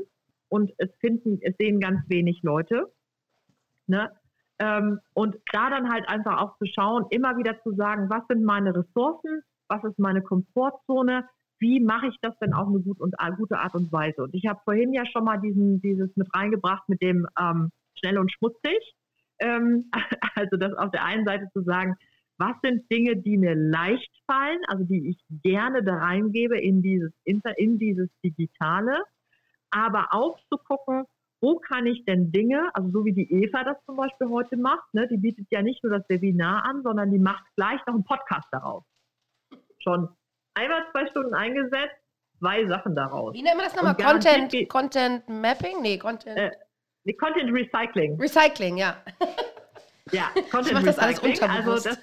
[0.49, 2.91] und es finden, es sehen ganz wenig Leute.
[3.87, 4.11] Ne?
[4.59, 8.45] Ähm, und da dann halt einfach auch zu schauen, immer wieder zu sagen, was sind
[8.45, 11.27] meine Ressourcen, was ist meine Komfortzone,
[11.59, 14.23] wie mache ich das denn auf eine gut und, gute Art und Weise?
[14.23, 18.19] Und ich habe vorhin ja schon mal diesen, dieses mit reingebracht mit dem ähm, schnell
[18.19, 18.95] und schmutzig.
[19.39, 19.91] Ähm,
[20.35, 21.97] also das auf der einen Seite zu sagen,
[22.41, 27.13] was sind Dinge, die mir leicht fallen, also die ich gerne da reingebe in dieses,
[27.25, 29.05] in dieses Digitale,
[29.71, 31.05] aber auch zu gucken,
[31.43, 34.93] wo kann ich denn Dinge, also so wie die Eva das zum Beispiel heute macht,
[34.93, 38.05] ne, die bietet ja nicht nur das Webinar an, sondern die macht gleich noch einen
[38.05, 38.85] Podcast darauf.
[39.79, 40.09] Schon
[40.55, 41.97] einmal zwei Stunden eingesetzt,
[42.39, 43.35] zwei Sachen daraus.
[43.35, 43.97] Wie nennt man das nochmal?
[43.97, 45.83] Content, Content Mapping?
[45.83, 46.39] Nee, Content.
[46.39, 48.19] Äh, Content Recycling.
[48.19, 48.97] Recycling, ja.
[50.13, 50.99] Ja, Content ich das.
[50.99, 51.99] Alles also das,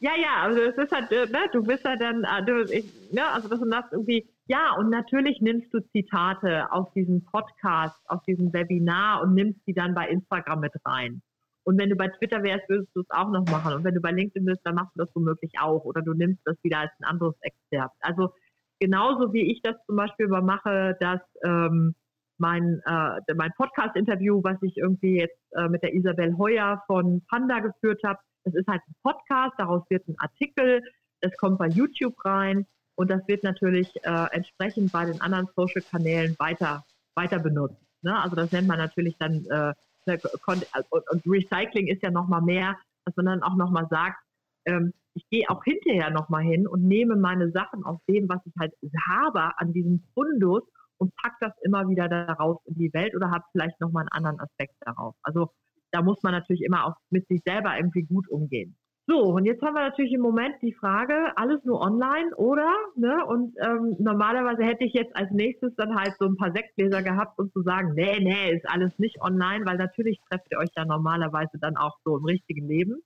[0.00, 3.12] ja, ja, also es ist halt, äh, ne, du bist ja dann, äh, du, ich,
[3.12, 7.98] ne, also das und das irgendwie, ja, und natürlich nimmst du Zitate aus diesem Podcast,
[8.06, 11.20] aus diesem Webinar und nimmst die dann bei Instagram mit rein.
[11.64, 13.74] Und wenn du bei Twitter wärst, würdest du es auch noch machen.
[13.74, 15.84] Und wenn du bei LinkedIn bist, dann machst du das womöglich auch.
[15.84, 17.94] Oder du nimmst das wieder als ein anderes Exzerpt.
[18.00, 18.32] Also
[18.80, 21.94] genauso wie ich das zum Beispiel mache, dass ähm,
[22.38, 27.60] mein, äh, mein Podcast-Interview, was ich irgendwie jetzt äh, mit der Isabel Heuer von Panda
[27.60, 30.82] geführt habe, das ist halt ein Podcast, daraus wird ein Artikel,
[31.20, 36.36] das kommt bei YouTube rein und das wird natürlich äh, entsprechend bei den anderen Social-Kanälen
[36.38, 36.84] weiter,
[37.14, 37.82] weiter benutzt.
[38.02, 38.16] Ne?
[38.20, 39.74] Also das nennt man natürlich dann äh,
[40.08, 44.18] Ne, und Recycling ist ja nochmal mehr, dass man dann auch nochmal sagt,
[44.64, 48.52] ähm, ich gehe auch hinterher nochmal hin und nehme meine Sachen aus dem, was ich
[48.58, 48.72] halt
[49.08, 50.62] habe, an diesem Fundus
[50.98, 54.40] und pack das immer wieder daraus in die Welt oder habe vielleicht nochmal einen anderen
[54.40, 55.14] Aspekt darauf.
[55.22, 55.50] Also
[55.90, 58.76] da muss man natürlich immer auch mit sich selber irgendwie gut umgehen.
[59.10, 62.70] So, und jetzt haben wir natürlich im Moment die Frage, alles nur online, oder?
[62.94, 63.24] Ne?
[63.24, 67.38] Und ähm, normalerweise hätte ich jetzt als nächstes dann halt so ein paar Sektgläser gehabt
[67.38, 70.84] und zu sagen, nee, nee, ist alles nicht online, weil natürlich trefft ihr euch ja
[70.84, 73.00] normalerweise dann auch so im richtigen Leben.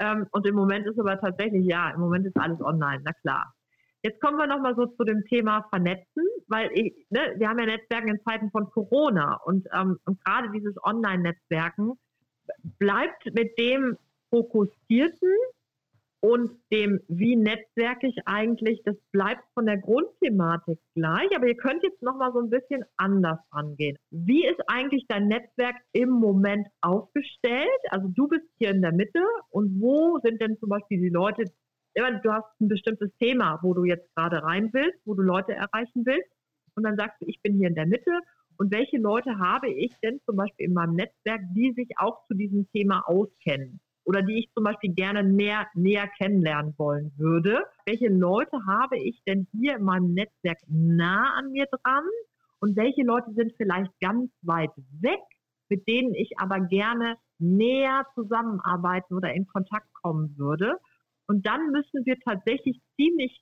[0.00, 3.54] Ähm, und im Moment ist aber tatsächlich, ja, im Moment ist alles online, na klar.
[4.02, 7.66] Jetzt kommen wir nochmal so zu dem Thema Vernetzen, weil ich, ne, wir haben ja
[7.66, 11.98] Netzwerken in Zeiten von Corona und, ähm, und gerade dieses Online-Netzwerken
[12.78, 13.96] bleibt mit dem
[14.30, 15.34] Fokussierten
[16.20, 21.82] und dem, wie netzwerke ich eigentlich, das bleibt von der Grundthematik gleich, aber ihr könnt
[21.84, 23.96] jetzt nochmal so ein bisschen anders rangehen.
[24.10, 27.68] Wie ist eigentlich dein Netzwerk im Moment aufgestellt?
[27.90, 31.44] Also du bist hier in der Mitte und wo sind denn zum Beispiel die Leute,
[32.22, 36.04] du hast ein bestimmtes Thema, wo du jetzt gerade rein willst, wo du Leute erreichen
[36.04, 36.30] willst
[36.74, 38.20] und dann sagst du, ich bin hier in der Mitte
[38.56, 42.34] und welche Leute habe ich denn zum Beispiel in meinem Netzwerk, die sich auch zu
[42.34, 43.80] diesem Thema auskennen?
[44.08, 47.62] oder die ich zum Beispiel gerne näher, näher kennenlernen wollen würde.
[47.84, 52.04] Welche Leute habe ich denn hier in meinem Netzwerk nah an mir dran
[52.58, 54.70] und welche Leute sind vielleicht ganz weit
[55.02, 55.20] weg,
[55.68, 60.78] mit denen ich aber gerne näher zusammenarbeiten oder in Kontakt kommen würde.
[61.28, 63.40] Und dann müssen wir tatsächlich ziemlich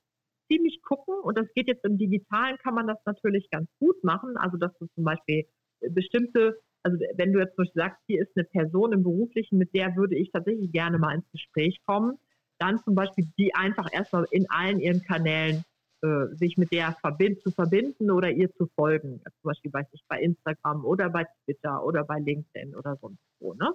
[0.49, 4.37] ziemlich gucken und das geht jetzt im Digitalen, kann man das natürlich ganz gut machen.
[4.37, 5.45] Also dass du zum Beispiel
[5.89, 9.73] bestimmte also wenn du jetzt zum Beispiel sagst, hier ist eine Person im Beruflichen, mit
[9.73, 12.17] der würde ich tatsächlich gerne mal ins Gespräch kommen,
[12.59, 15.65] dann zum Beispiel die einfach erstmal in allen ihren Kanälen
[16.01, 19.21] äh, sich mit der verbind zu verbinden oder ihr zu folgen.
[19.41, 23.53] Zum Beispiel weiß ich bei Instagram oder bei Twitter oder bei LinkedIn oder sonst wo.
[23.53, 23.73] Ne?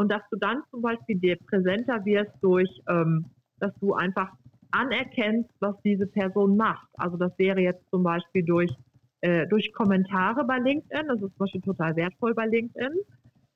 [0.00, 3.26] Und dass du dann zum Beispiel dir präsenter wirst durch, ähm,
[3.58, 4.32] dass du einfach
[4.70, 6.88] anerkennst, was diese Person macht.
[6.94, 8.74] Also das wäre jetzt zum Beispiel durch
[9.20, 11.06] äh, durch Kommentare bei LinkedIn.
[11.06, 12.92] Das ist zum Beispiel total wertvoll bei LinkedIn.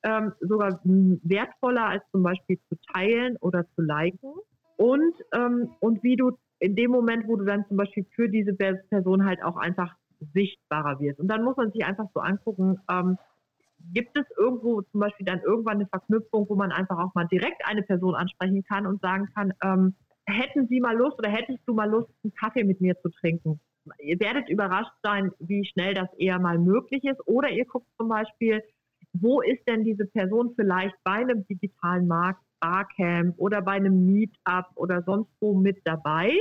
[0.03, 4.33] Ähm, sogar wertvoller als zum Beispiel zu teilen oder zu liken.
[4.77, 8.53] Und, ähm, und wie du in dem Moment, wo du dann zum Beispiel für diese
[8.53, 9.95] Person halt auch einfach
[10.35, 11.19] sichtbarer wirst.
[11.19, 13.17] Und dann muss man sich einfach so angucken, ähm,
[13.93, 17.65] gibt es irgendwo zum Beispiel dann irgendwann eine Verknüpfung, wo man einfach auch mal direkt
[17.65, 21.73] eine Person ansprechen kann und sagen kann, ähm, hätten Sie mal Lust oder hättest du
[21.73, 23.59] mal Lust, einen Kaffee mit mir zu trinken?
[23.99, 27.19] ihr werdet überrascht sein, wie schnell das eher mal möglich ist.
[27.27, 28.63] Oder ihr guckt zum Beispiel,
[29.13, 34.65] wo ist denn diese Person vielleicht bei einem digitalen Markt Barcamp oder bei einem Meetup
[34.75, 36.31] oder sonst wo mit dabei.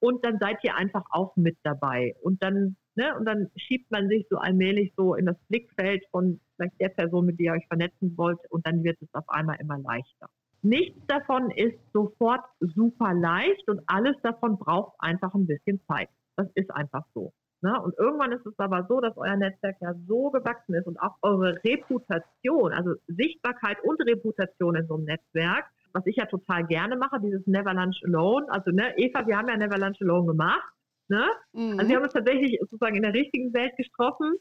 [0.00, 2.14] Und dann seid ihr einfach auch mit dabei.
[2.22, 6.40] Und dann, ne, und dann schiebt man sich so allmählich so in das Blickfeld von
[6.56, 8.38] vielleicht der Person, mit der ihr euch vernetzen wollt.
[8.50, 10.28] Und dann wird es auf einmal immer leichter.
[10.62, 16.10] Nichts davon ist sofort super leicht und alles davon braucht einfach ein bisschen Zeit.
[16.36, 17.32] Das ist einfach so.
[17.62, 17.78] Ne?
[17.80, 21.16] Und irgendwann ist es aber so, dass euer Netzwerk ja so gewachsen ist und auch
[21.22, 26.96] eure Reputation, also Sichtbarkeit und Reputation in so einem Netzwerk, was ich ja total gerne
[26.96, 28.46] mache, dieses Never Lunch Alone.
[28.48, 30.72] Also, ne, Eva, wir haben ja Never Lunch Alone gemacht.
[31.10, 31.28] Ne?
[31.52, 31.76] Mhm.
[31.76, 34.36] Also wir haben uns tatsächlich sozusagen in der richtigen Welt getroffen,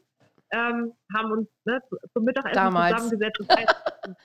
[0.51, 1.81] ähm, haben uns ne,
[2.13, 2.95] zum Mittagessen damals.
[2.95, 3.39] zusammengesetzt.
[3.39, 3.75] Das heißt,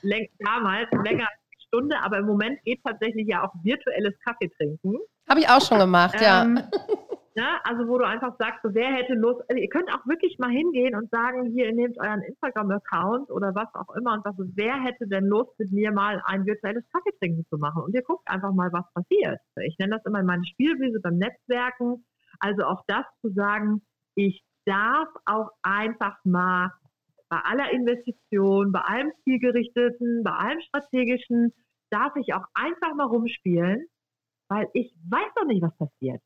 [0.41, 4.99] damals länger als eine Stunde, aber im Moment geht tatsächlich ja auch virtuelles Kaffee trinken.
[5.27, 6.69] Habe ich auch schon gemacht, ähm, ja.
[7.37, 7.47] Ne?
[7.65, 10.51] Also wo du einfach sagst, so, wer hätte Lust, also ihr könnt auch wirklich mal
[10.51, 14.45] hingehen und sagen, hier, ihr nehmt euren Instagram-Account oder was auch immer und sagt, so,
[14.55, 17.83] wer hätte denn Lust, mit mir mal ein virtuelles Kaffeetrinken zu machen?
[17.83, 19.41] Und ihr guckt einfach mal, was passiert.
[19.63, 22.05] Ich nenne das immer meine Spielwiese beim Netzwerken.
[22.41, 23.83] Also auch das zu sagen,
[24.15, 26.73] ich darf auch einfach mal
[27.29, 31.53] bei aller Investition, bei allem zielgerichteten, bei allem strategischen,
[31.91, 33.87] darf ich auch einfach mal rumspielen,
[34.49, 36.21] weil ich weiß doch nicht, was passiert.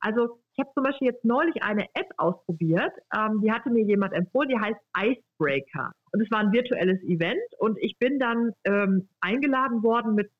[0.00, 4.14] Also ich habe zum Beispiel jetzt neulich eine App ausprobiert, ähm, die hatte mir jemand
[4.14, 5.92] empfohlen, die heißt Icebreaker.
[6.12, 10.30] Und es war ein virtuelles Event und ich bin dann ähm, eingeladen worden mit,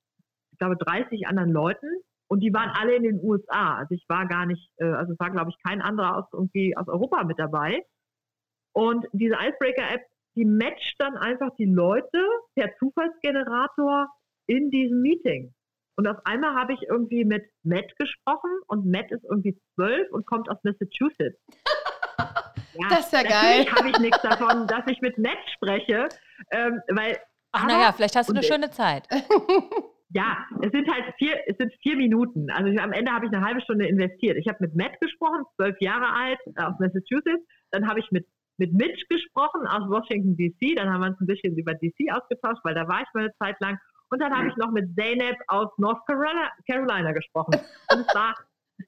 [0.52, 1.86] ich glaube, 30 anderen Leuten
[2.32, 3.76] und die waren alle in den USA.
[3.76, 6.74] Also ich war gar nicht, äh, also es war, glaube ich, kein anderer aus irgendwie
[6.74, 7.84] aus Europa mit dabei.
[8.72, 10.00] Und diese Icebreaker-App,
[10.34, 14.08] die matcht dann einfach die Leute per Zufallsgenerator
[14.46, 15.52] in diesem Meeting.
[15.96, 20.24] Und auf einmal habe ich irgendwie mit Matt gesprochen und Matt ist irgendwie zwölf und
[20.26, 21.38] kommt aus Massachusetts.
[22.74, 23.66] Ja, das ist ja geil.
[23.70, 26.08] habe ich nichts davon, dass ich mit Matt spreche,
[26.52, 27.18] ähm, weil.
[27.50, 29.06] Ach naja, vielleicht hast du eine schöne Zeit.
[30.14, 32.50] Ja, es sind halt vier, es sind vier Minuten.
[32.50, 34.36] Also ich, am Ende habe ich eine halbe Stunde investiert.
[34.36, 37.44] Ich habe mit Matt gesprochen, zwölf Jahre alt, äh, aus Massachusetts.
[37.70, 38.26] Dann habe ich mit
[38.58, 40.76] mit Mitch gesprochen aus Washington DC.
[40.76, 43.34] Dann haben wir uns ein bisschen über DC ausgetauscht, weil da war ich mal eine
[43.38, 43.78] Zeit lang.
[44.10, 47.54] Und dann habe ich noch mit Zeynep aus North Carolina, Carolina gesprochen.
[47.90, 48.36] Und es war,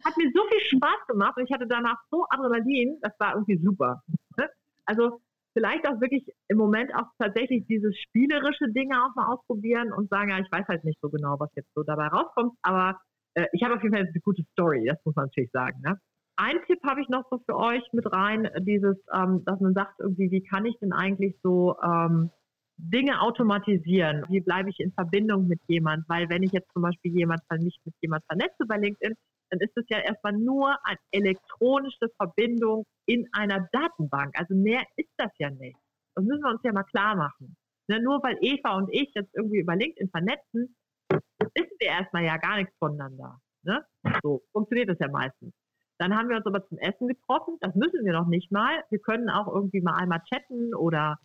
[0.04, 3.56] hat mir so viel Spaß gemacht und ich hatte danach so Adrenalin, das war irgendwie
[3.56, 4.02] super.
[4.36, 4.50] Ne?
[4.84, 5.20] Also
[5.55, 10.30] vielleicht auch wirklich im Moment auch tatsächlich dieses spielerische Dinge auch mal ausprobieren und sagen,
[10.30, 12.98] ja, ich weiß halt nicht so genau, was jetzt so dabei rauskommt, aber
[13.34, 15.80] äh, ich habe auf jeden Fall eine gute Story, das muss man natürlich sagen.
[15.82, 15.98] Ne?
[16.36, 20.00] Ein Tipp habe ich noch so für euch mit rein, dieses, ähm, dass man sagt,
[20.00, 22.30] irgendwie, wie kann ich denn eigentlich so ähm,
[22.76, 24.24] Dinge automatisieren.
[24.28, 26.09] Wie bleibe ich in Verbindung mit jemand?
[26.09, 29.14] Weil wenn ich jetzt zum Beispiel jemand nicht mit jemand vernetze bei LinkedIn,
[29.55, 34.38] dann ist es ja erstmal nur eine elektronische Verbindung in einer Datenbank.
[34.38, 35.76] Also mehr ist das ja nicht.
[36.14, 37.57] Das müssen wir uns ja mal klar machen.
[37.88, 40.74] Ne, nur weil Eva und ich jetzt irgendwie über LinkedIn vernetzen,
[41.11, 43.38] wissen wir erstmal ja gar nichts voneinander.
[43.62, 43.84] Ne?
[44.22, 45.52] So funktioniert das ja meistens.
[45.98, 47.59] Dann haben wir uns aber zum Essen getroffen.
[47.61, 48.82] Das müssen wir noch nicht mal.
[48.90, 51.18] Wir können auch irgendwie mal einmal chatten oder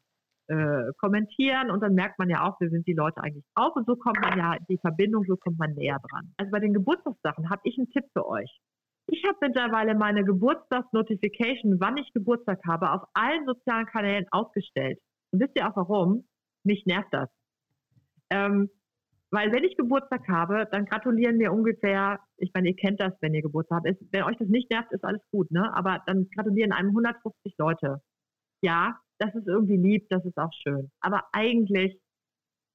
[0.49, 3.85] äh, kommentieren und dann merkt man ja auch, wie sind die Leute eigentlich drauf und
[3.85, 6.33] so kommt man ja die Verbindung, so kommt man näher dran.
[6.37, 8.59] Also bei den Geburtstagssachen habe ich einen Tipp für euch.
[9.11, 14.99] Ich habe mittlerweile meine Geburtstagsnotification, wann ich Geburtstag habe, auf allen sozialen Kanälen ausgestellt.
[15.31, 16.27] Und wisst ihr auch warum?
[16.63, 17.29] Mich nervt das.
[18.29, 18.69] Ähm,
[19.31, 23.33] weil wenn ich Geburtstag habe, dann gratulieren mir ungefähr, ich meine, ihr kennt das, wenn
[23.33, 23.97] ihr Geburtstag habt.
[24.11, 25.71] wenn euch das nicht nervt, ist alles gut, ne?
[25.75, 28.01] Aber dann gratulieren einem 150 Leute.
[28.61, 30.89] Ja, das ist irgendwie lieb, das ist auch schön.
[31.01, 31.99] Aber eigentlich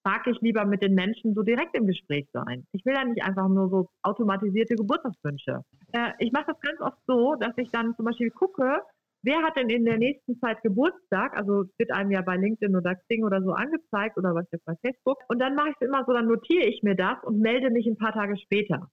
[0.04, 2.66] mag ich lieber mit den Menschen so direkt im Gespräch sein.
[2.72, 5.62] Ich will ja nicht einfach nur so automatisierte Geburtstagswünsche.
[5.92, 8.82] Äh, ich mache das ganz oft so, dass ich dann zum Beispiel gucke,
[9.22, 11.34] wer hat denn in der nächsten Zeit Geburtstag?
[11.36, 14.74] Also wird einem ja bei LinkedIn oder Xing oder so angezeigt oder was jetzt bei
[14.82, 15.18] Facebook.
[15.28, 17.86] Und dann mache ich es immer so, dann notiere ich mir das und melde mich
[17.86, 18.90] ein paar Tage später.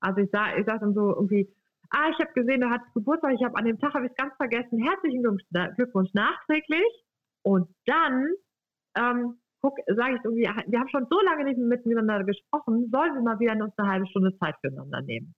[0.00, 1.48] Also ich sage ich sag dann so irgendwie,
[1.92, 4.16] ah, ich habe gesehen, du hattest Geburtstag, ich habe an dem Tag habe ich es
[4.16, 4.82] ganz vergessen.
[4.82, 5.22] Herzlichen
[5.76, 7.04] Glückwunsch nachträglich.
[7.42, 8.28] Und dann
[8.96, 13.38] ähm, sage ich irgendwie, wir haben schon so lange nicht miteinander gesprochen, sollen wir mal
[13.38, 15.34] wieder uns eine halbe Stunde Zeit füreinander nehmen.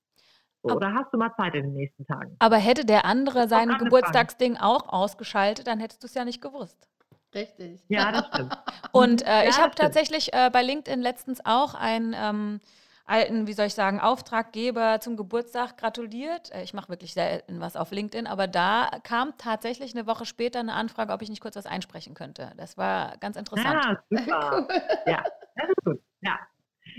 [0.62, 2.36] Oder hast du mal Zeit in den nächsten Tagen?
[2.38, 6.88] Aber hätte der andere sein Geburtstagsding auch ausgeschaltet, dann hättest du es ja nicht gewusst.
[7.34, 7.82] Richtig.
[7.88, 8.56] Ja, das stimmt.
[8.92, 12.60] Und äh, ja, ich habe tatsächlich äh, bei LinkedIn letztens auch ein ähm,
[13.06, 16.52] alten, wie soll ich sagen, Auftraggeber zum Geburtstag gratuliert.
[16.54, 20.60] Äh, ich mache wirklich selten was auf LinkedIn, aber da kam tatsächlich eine Woche später
[20.60, 22.52] eine Anfrage, ob ich nicht kurz was einsprechen könnte.
[22.56, 23.74] Das war ganz interessant.
[24.10, 24.68] Ja, super.
[25.06, 25.22] ja,
[25.56, 26.00] das ist gut.
[26.22, 26.38] Ja.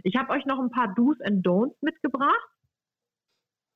[0.04, 2.50] Ich habe euch noch ein paar Do's and Don'ts mitgebracht,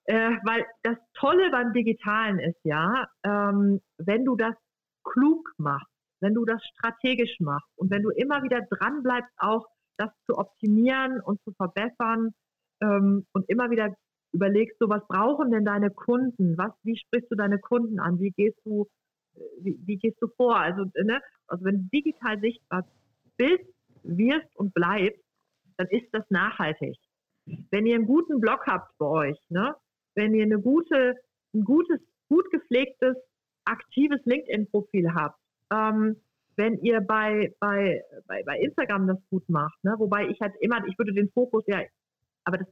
[0.06, 4.56] äh, weil das Tolle beim Digitalen ist ja, ähm, wenn du das
[5.04, 5.88] klug machst,
[6.20, 9.66] wenn du das strategisch machst und wenn du immer wieder dran bleibst, auch
[10.00, 12.34] das zu optimieren und zu verbessern
[12.82, 13.94] ähm, und immer wieder
[14.32, 16.58] überlegst du, was brauchen denn deine Kunden?
[16.58, 18.20] Was, wie sprichst du deine Kunden an?
[18.20, 18.88] Wie gehst du,
[19.60, 20.56] wie, wie gehst du vor?
[20.56, 22.88] Also, ne, also wenn du digital sichtbar
[23.38, 23.66] bist,
[24.04, 25.24] wirst und bleibst,
[25.78, 26.96] dann ist das nachhaltig.
[27.72, 29.76] Wenn ihr einen guten Blog habt bei euch, ne,
[30.16, 31.16] wenn ihr eine gute,
[31.54, 33.16] ein gutes, gut gepflegtes,
[33.66, 35.40] aktives LinkedIn-Profil habt,
[35.72, 36.18] ähm,
[36.60, 39.96] wenn ihr bei, bei, bei, bei Instagram das gut macht, ne?
[39.98, 41.82] wobei ich halt immer, ich würde den Fokus ja,
[42.44, 42.68] aber das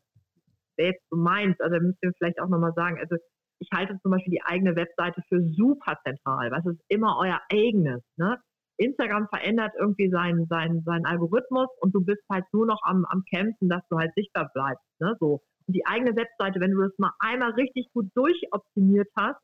[0.76, 3.16] wäre jetzt so meins, also müsst ihr vielleicht auch nochmal sagen, also
[3.60, 8.04] ich halte zum Beispiel die eigene Webseite für super zentral, was ist immer euer eigenes,
[8.18, 8.38] ne?
[8.80, 13.24] Instagram verändert irgendwie seinen, seinen, seinen Algorithmus und du bist halt nur noch am, am
[13.24, 15.16] Kämpfen, dass du halt sichtbar bleibst, ne?
[15.20, 15.42] So.
[15.66, 19.40] Und die eigene Webseite, wenn du das mal einmal richtig gut durchoptimiert hast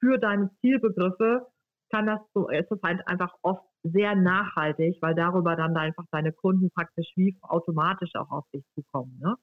[0.00, 1.46] für deine Zielbegriffe,
[1.90, 6.32] kann das so, ist das halt einfach oft sehr nachhaltig, weil darüber dann einfach deine
[6.32, 9.18] Kunden praktisch wie automatisch auch auf dich zukommen.
[9.20, 9.34] Ne?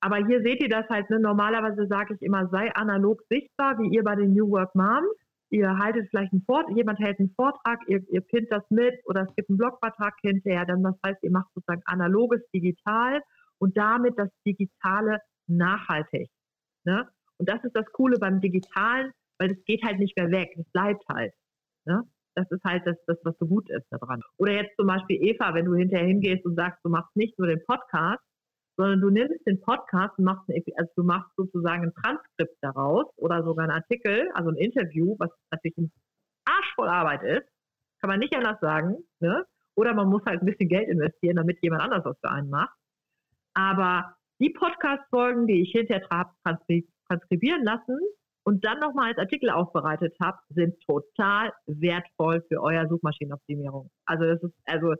[0.00, 1.18] Aber hier seht ihr das halt, ne?
[1.18, 5.08] normalerweise sage ich immer, sei analog sichtbar, wie ihr bei den New Work Moms.
[5.50, 9.22] Ihr haltet vielleicht einen Vortrag, jemand hält einen Vortrag, ihr, ihr pinnt das mit oder
[9.22, 13.22] es gibt einen Blogbeitrag hinterher, dann das heißt, ihr macht sozusagen analoges digital
[13.58, 16.28] und damit das Digitale nachhaltig.
[16.84, 17.08] Ne?
[17.38, 20.70] Und das ist das Coole beim Digitalen, weil es geht halt nicht mehr weg, es
[20.72, 21.32] bleibt halt.
[21.86, 22.02] Ne?
[22.34, 24.22] Das ist halt das, das, was so gut ist daran.
[24.38, 27.48] Oder jetzt zum Beispiel Eva, wenn du hinterher hingehst und sagst, du machst nicht nur
[27.48, 28.22] den Podcast,
[28.76, 33.44] sondern du nimmst den Podcast und machst, also du machst sozusagen ein Transkript daraus oder
[33.44, 35.92] sogar einen Artikel, also ein Interview, was natürlich ein
[36.44, 37.48] Arsch voll Arbeit ist,
[38.00, 39.44] kann man nicht anders sagen, ne?
[39.76, 42.76] Oder man muss halt ein bisschen Geld investieren, damit jemand anders was für einen macht.
[43.54, 46.06] Aber die Podcast-Folgen, die ich hinterher
[47.08, 47.98] transkribieren lassen,
[48.44, 53.90] und dann nochmal als Artikel aufbereitet habt, sind total wertvoll für euer Suchmaschinenoptimierung.
[54.06, 54.94] Also das ist, also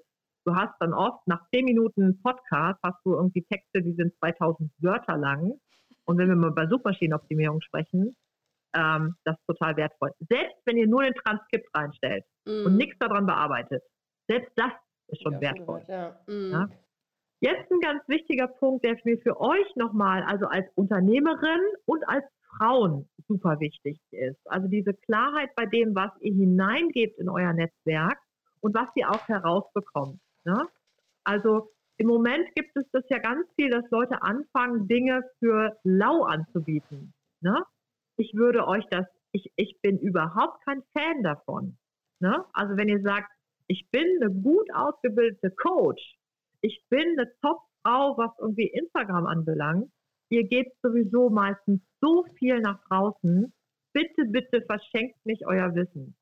[0.46, 4.70] du hast dann oft nach zehn Minuten Podcast hast du irgendwie Texte, die sind 2000
[4.78, 5.52] Wörter lang.
[6.06, 8.14] Und wenn wir mal bei Suchmaschinenoptimierung sprechen,
[8.74, 10.10] ähm, das ist total wertvoll.
[10.28, 12.66] Selbst wenn ihr nur den Transkript reinstellt mm.
[12.66, 13.82] und nichts daran bearbeitet,
[14.28, 14.72] selbst das
[15.08, 15.82] ist schon ja, wertvoll.
[15.86, 16.18] Ja.
[16.26, 16.50] Mm.
[16.50, 16.68] Ja?
[17.40, 22.24] Jetzt ein ganz wichtiger Punkt, der mir für euch nochmal, also als Unternehmerin und als
[22.56, 24.40] Frauen super wichtig ist.
[24.46, 28.18] Also diese Klarheit bei dem, was ihr hineingebt in euer Netzwerk
[28.60, 30.20] und was ihr auch herausbekommt.
[30.44, 30.66] Ne?
[31.24, 36.24] Also im Moment gibt es das ja ganz viel, dass Leute anfangen, Dinge für lau
[36.24, 37.14] anzubieten.
[37.40, 37.62] Ne?
[38.16, 41.76] Ich würde euch das, ich, ich bin überhaupt kein Fan davon.
[42.20, 42.44] Ne?
[42.52, 43.30] Also wenn ihr sagt,
[43.66, 46.18] ich bin eine gut ausgebildete Coach,
[46.60, 49.90] ich bin eine Top-Frau, was irgendwie Instagram anbelangt,
[50.28, 53.52] ihr gebt sowieso meistens so viel nach draußen.
[53.92, 56.16] Bitte, bitte verschenkt nicht euer Wissen.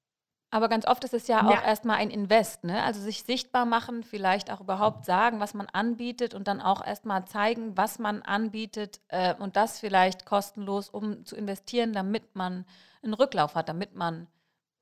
[0.54, 1.64] Aber ganz oft ist es ja auch ja.
[1.64, 2.82] erstmal ein Invest, ne?
[2.82, 7.24] Also sich sichtbar machen, vielleicht auch überhaupt sagen, was man anbietet und dann auch erstmal
[7.24, 12.66] zeigen, was man anbietet äh, und das vielleicht kostenlos, um zu investieren, damit man
[13.02, 14.26] einen Rücklauf hat, damit man,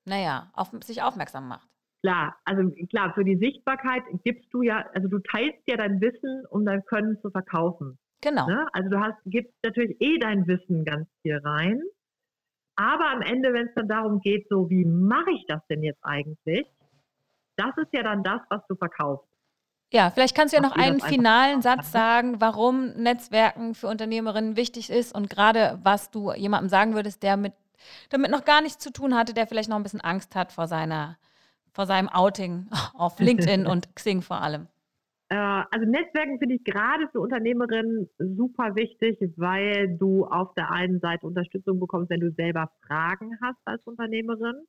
[0.05, 1.69] naja, auf sich aufmerksam macht.
[2.03, 6.47] Klar, also klar, für die Sichtbarkeit gibst du ja, also du teilst ja dein Wissen,
[6.51, 7.97] um dein Können zu verkaufen.
[8.21, 8.47] Genau.
[8.47, 8.67] Ne?
[8.73, 11.83] Also du hast, gibst natürlich eh dein Wissen ganz viel rein.
[12.77, 16.03] Aber am Ende, wenn es dann darum geht, so wie mache ich das denn jetzt
[16.03, 16.67] eigentlich,
[17.57, 19.27] das ist ja dann das, was du verkaufst.
[19.93, 24.89] Ja, vielleicht kannst du ja noch einen finalen Satz sagen, warum Netzwerken für Unternehmerinnen wichtig
[24.89, 27.53] ist und gerade was du jemandem sagen würdest, der mit
[28.11, 30.69] damit noch gar nichts zu tun hatte, der vielleicht noch ein bisschen Angst hat vor
[30.69, 31.17] seiner
[31.73, 34.69] vor seinem Outing auf LinkedIn und Xing vor allem.
[35.31, 40.99] Äh, also Netzwerken finde ich gerade für Unternehmerinnen super wichtig, weil du auf der einen
[41.01, 44.67] Seite Unterstützung bekommst, wenn du selber Fragen hast als Unternehmerin.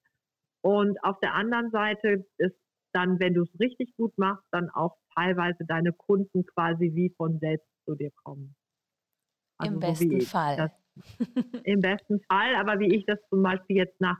[0.62, 2.56] Und auf der anderen Seite ist
[2.94, 7.40] dann, wenn du es richtig gut machst, dann auch teilweise deine Kunden quasi wie von
[7.40, 8.56] selbst zu dir kommen.
[9.58, 10.58] Also Im besten so Fall.
[10.58, 10.72] Das,
[11.64, 14.18] Im besten Fall, aber wie ich das zum Beispiel jetzt nach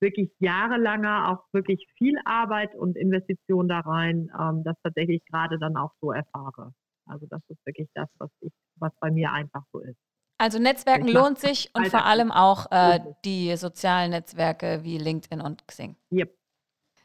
[0.00, 5.76] wirklich jahrelanger, auch wirklich viel Arbeit und Investition da rein, ähm, das tatsächlich gerade dann
[5.76, 6.72] auch so erfahre.
[7.06, 9.96] Also das ist wirklich das, was ich, was bei mir einfach so ist.
[10.38, 15.66] Also Netzwerken lohnt sich und vor allem auch äh, die sozialen Netzwerke wie LinkedIn und
[15.66, 15.96] Xing.
[16.12, 16.36] Yep.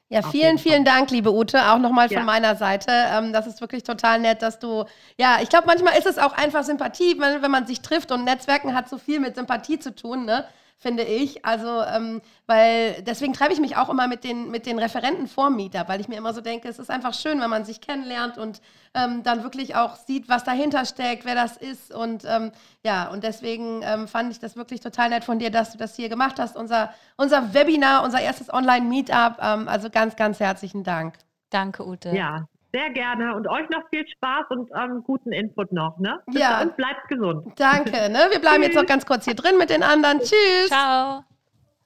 [0.09, 2.23] Ja, vielen, vielen Dank, liebe Ute, auch nochmal von ja.
[2.23, 2.91] meiner Seite.
[2.91, 4.83] Ähm, das ist wirklich total nett, dass du,
[5.17, 8.25] ja, ich glaube, manchmal ist es auch einfach Sympathie, wenn, wenn man sich trifft und
[8.25, 10.43] Netzwerken hat so viel mit Sympathie zu tun, ne?
[10.81, 11.45] Finde ich.
[11.45, 15.55] Also, ähm, weil deswegen treibe ich mich auch immer mit den, mit den Referenten vorm
[15.55, 18.39] Meetup, weil ich mir immer so denke, es ist einfach schön, wenn man sich kennenlernt
[18.39, 18.61] und
[18.95, 21.93] ähm, dann wirklich auch sieht, was dahinter steckt, wer das ist.
[21.93, 22.51] Und ähm,
[22.83, 25.95] ja, und deswegen ähm, fand ich das wirklich total nett von dir, dass du das
[25.95, 26.57] hier gemacht hast.
[26.57, 29.37] Unser, unser Webinar, unser erstes Online-Meetup.
[29.39, 31.13] Ähm, also ganz, ganz herzlichen Dank.
[31.51, 32.09] Danke, Ute.
[32.15, 35.97] Ja, Sehr gerne und euch noch viel Spaß und ähm, guten Input noch.
[35.99, 36.21] Ne?
[36.27, 36.59] Bis Ja.
[36.59, 37.51] dann, bleibt gesund.
[37.57, 38.27] Danke, ne?
[38.31, 40.19] Wir bleiben jetzt noch ganz kurz hier drin mit den anderen.
[40.19, 40.67] Tschüss.
[40.67, 41.23] Ciao.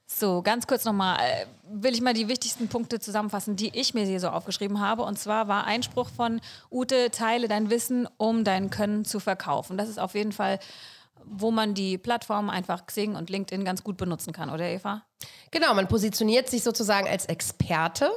[0.08, 4.04] So, ganz kurz nochmal, äh, will ich mal die wichtigsten Punkte zusammenfassen, die ich mir
[4.04, 5.02] hier so aufgeschrieben habe.
[5.02, 9.76] Und zwar war Einspruch von Ute, teile dein Wissen, um dein Können zu verkaufen.
[9.76, 10.60] Das ist auf jeden Fall,
[11.24, 15.02] wo man die Plattformen einfach Xing und LinkedIn ganz gut benutzen kann, oder Eva?
[15.50, 18.08] Genau, man positioniert sich sozusagen als Experte.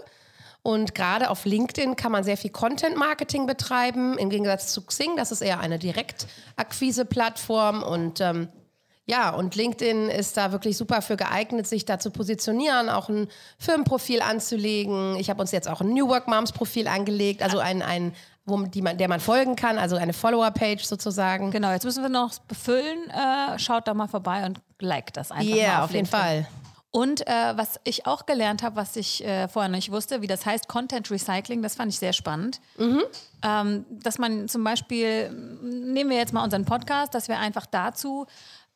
[0.61, 5.15] Und gerade auf LinkedIn kann man sehr viel Content-Marketing betreiben, im Gegensatz zu Xing.
[5.15, 7.83] Das ist eher eine Direktakquise-Plattform.
[7.83, 8.49] Und ähm,
[9.05, 13.27] ja, und LinkedIn ist da wirklich super für geeignet, sich da zu positionieren, auch ein
[13.57, 15.15] Firmenprofil anzulegen.
[15.15, 18.13] Ich habe uns jetzt auch ein New Work Moms Profil angelegt, also ein, ein
[18.45, 21.51] wo, die man, der man folgen kann, also eine Follower-Page sozusagen.
[21.51, 23.09] Genau, jetzt müssen wir noch befüllen.
[23.09, 26.19] Äh, schaut da mal vorbei und liked das einfach Ja, mal auf jeden LinkedIn.
[26.19, 26.47] Fall.
[26.91, 30.45] Und äh, was ich auch gelernt habe, was ich äh, vorher nicht wusste, wie das
[30.45, 32.59] heißt, Content Recycling, das fand ich sehr spannend.
[33.43, 35.29] Ähm, dass man zum Beispiel,
[35.61, 38.25] nehmen wir jetzt mal unseren Podcast, dass wir einfach dazu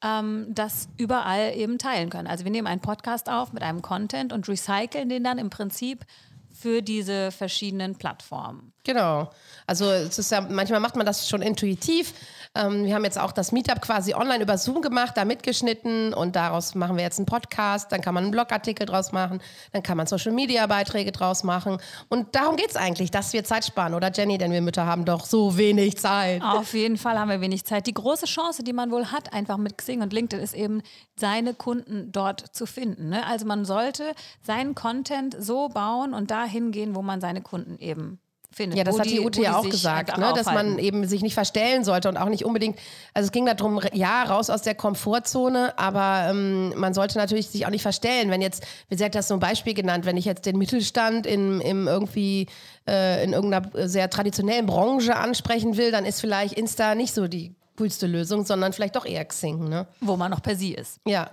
[0.04, 2.28] ähm, das überall eben teilen können.
[2.28, 6.06] Also wir nehmen einen Podcast auf mit einem Content und recyceln den dann im Prinzip
[6.54, 8.73] für diese verschiedenen Plattformen.
[8.84, 9.32] Genau.
[9.66, 12.14] Also es ist ja, manchmal macht man das schon intuitiv.
[12.56, 16.36] Ähm, wir haben jetzt auch das Meetup quasi online über Zoom gemacht, da mitgeschnitten und
[16.36, 19.98] daraus machen wir jetzt einen Podcast, dann kann man einen Blogartikel draus machen, dann kann
[19.98, 21.78] man Social Media Beiträge draus machen.
[22.10, 24.38] Und darum geht es eigentlich, dass wir Zeit sparen, oder Jenny?
[24.38, 26.44] Denn wir Mütter haben doch so wenig Zeit.
[26.44, 27.88] Auf jeden Fall haben wir wenig Zeit.
[27.88, 30.84] Die große Chance, die man wohl hat, einfach mit Xing und LinkedIn, ist eben,
[31.16, 33.10] seine Kunden dort zu finden.
[33.10, 33.26] Ne?
[33.26, 38.20] Also man sollte seinen Content so bauen und dahin gehen, wo man seine Kunden eben
[38.54, 38.78] findet.
[38.78, 40.34] Ja, das hat die, Ute ja auch gesagt, ne?
[40.36, 42.78] dass man eben sich nicht verstellen sollte und auch nicht unbedingt,
[43.14, 47.66] also es ging darum, ja, raus aus der Komfortzone, aber ähm, man sollte natürlich sich
[47.66, 48.30] auch nicht verstellen.
[48.30, 51.26] Wenn jetzt, wie sie hat das so ein Beispiel genannt, wenn ich jetzt den Mittelstand
[51.26, 52.48] in, im irgendwie
[52.88, 57.56] äh, in irgendeiner sehr traditionellen Branche ansprechen will, dann ist vielleicht Insta nicht so die
[57.78, 59.88] coolste Lösung, sondern vielleicht doch eher Xing, ne?
[60.00, 61.00] wo man noch per Sie ist.
[61.06, 61.32] Ja.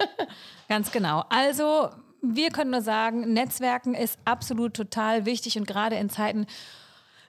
[0.68, 1.24] Ganz genau.
[1.28, 1.90] Also,
[2.22, 6.46] wir können nur sagen, Netzwerken ist absolut total wichtig und gerade in Zeiten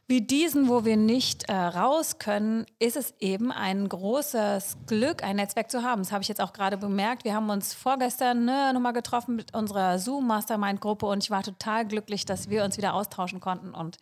[0.05, 5.37] wie diesen, wo wir nicht äh, raus können, ist es eben ein großes Glück, ein
[5.37, 6.01] Netzwerk zu haben.
[6.01, 7.23] Das habe ich jetzt auch gerade bemerkt.
[7.23, 12.25] Wir haben uns vorgestern ne, nochmal getroffen mit unserer Zoom-Mastermind-Gruppe und ich war total glücklich,
[12.25, 13.97] dass wir uns wieder austauschen konnten und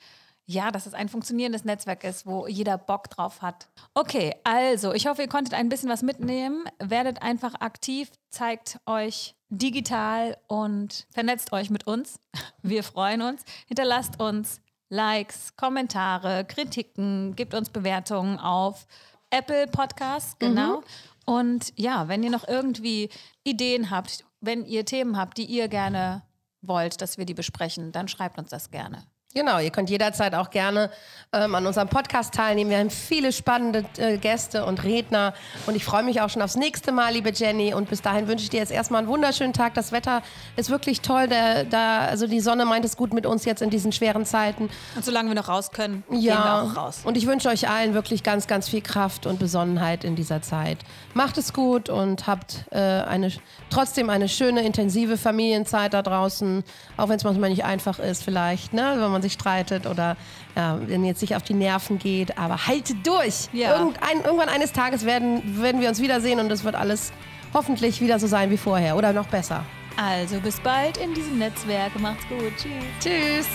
[0.51, 3.69] ja, dass es ein funktionierendes Netzwerk ist, wo jeder Bock drauf hat.
[3.93, 6.65] Okay, also ich hoffe, ihr konntet ein bisschen was mitnehmen.
[6.79, 12.19] Werdet einfach aktiv, zeigt euch digital und vernetzt euch mit uns.
[12.61, 13.43] Wir freuen uns.
[13.67, 18.87] Hinterlasst uns Likes, Kommentare, Kritiken, gebt uns Bewertungen auf
[19.29, 20.83] Apple Podcasts, genau.
[21.25, 23.09] Und ja, wenn ihr noch irgendwie
[23.45, 26.23] Ideen habt, wenn ihr Themen habt, die ihr gerne
[26.61, 29.05] wollt, dass wir die besprechen, dann schreibt uns das gerne.
[29.33, 30.89] Genau, ihr könnt jederzeit auch gerne
[31.31, 32.69] ähm, an unserem Podcast teilnehmen.
[32.69, 35.33] Wir haben viele spannende äh, Gäste und Redner
[35.67, 37.73] und ich freue mich auch schon aufs nächste Mal, liebe Jenny.
[37.73, 39.73] Und bis dahin wünsche ich dir jetzt erstmal einen wunderschönen Tag.
[39.73, 40.21] Das Wetter
[40.57, 41.29] ist wirklich toll.
[41.29, 44.69] Der, da, also die Sonne meint es gut mit uns jetzt in diesen schweren Zeiten.
[44.97, 46.99] Und solange wir noch raus können, gehen wir Ja, auch raus.
[47.05, 50.79] und ich wünsche euch allen wirklich ganz, ganz viel Kraft und Besonnenheit in dieser Zeit.
[51.13, 53.31] Macht es gut und habt äh, eine,
[53.69, 56.65] trotzdem eine schöne, intensive Familienzeit da draußen,
[56.97, 58.95] auch wenn es manchmal nicht einfach ist vielleicht, ne?
[58.97, 60.17] wenn man sich streitet oder
[60.55, 63.49] ja, wenn jetzt sich auf die Nerven geht, aber haltet durch.
[63.53, 63.77] Ja.
[63.77, 67.11] Irgendein, irgendwann eines Tages werden, werden wir uns wiedersehen und es wird alles
[67.53, 69.63] hoffentlich wieder so sein wie vorher oder noch besser.
[69.97, 71.99] Also bis bald in diesem Netzwerk.
[71.99, 72.53] Macht's gut.
[72.57, 72.83] Tschüss.
[72.99, 73.47] Tschüss!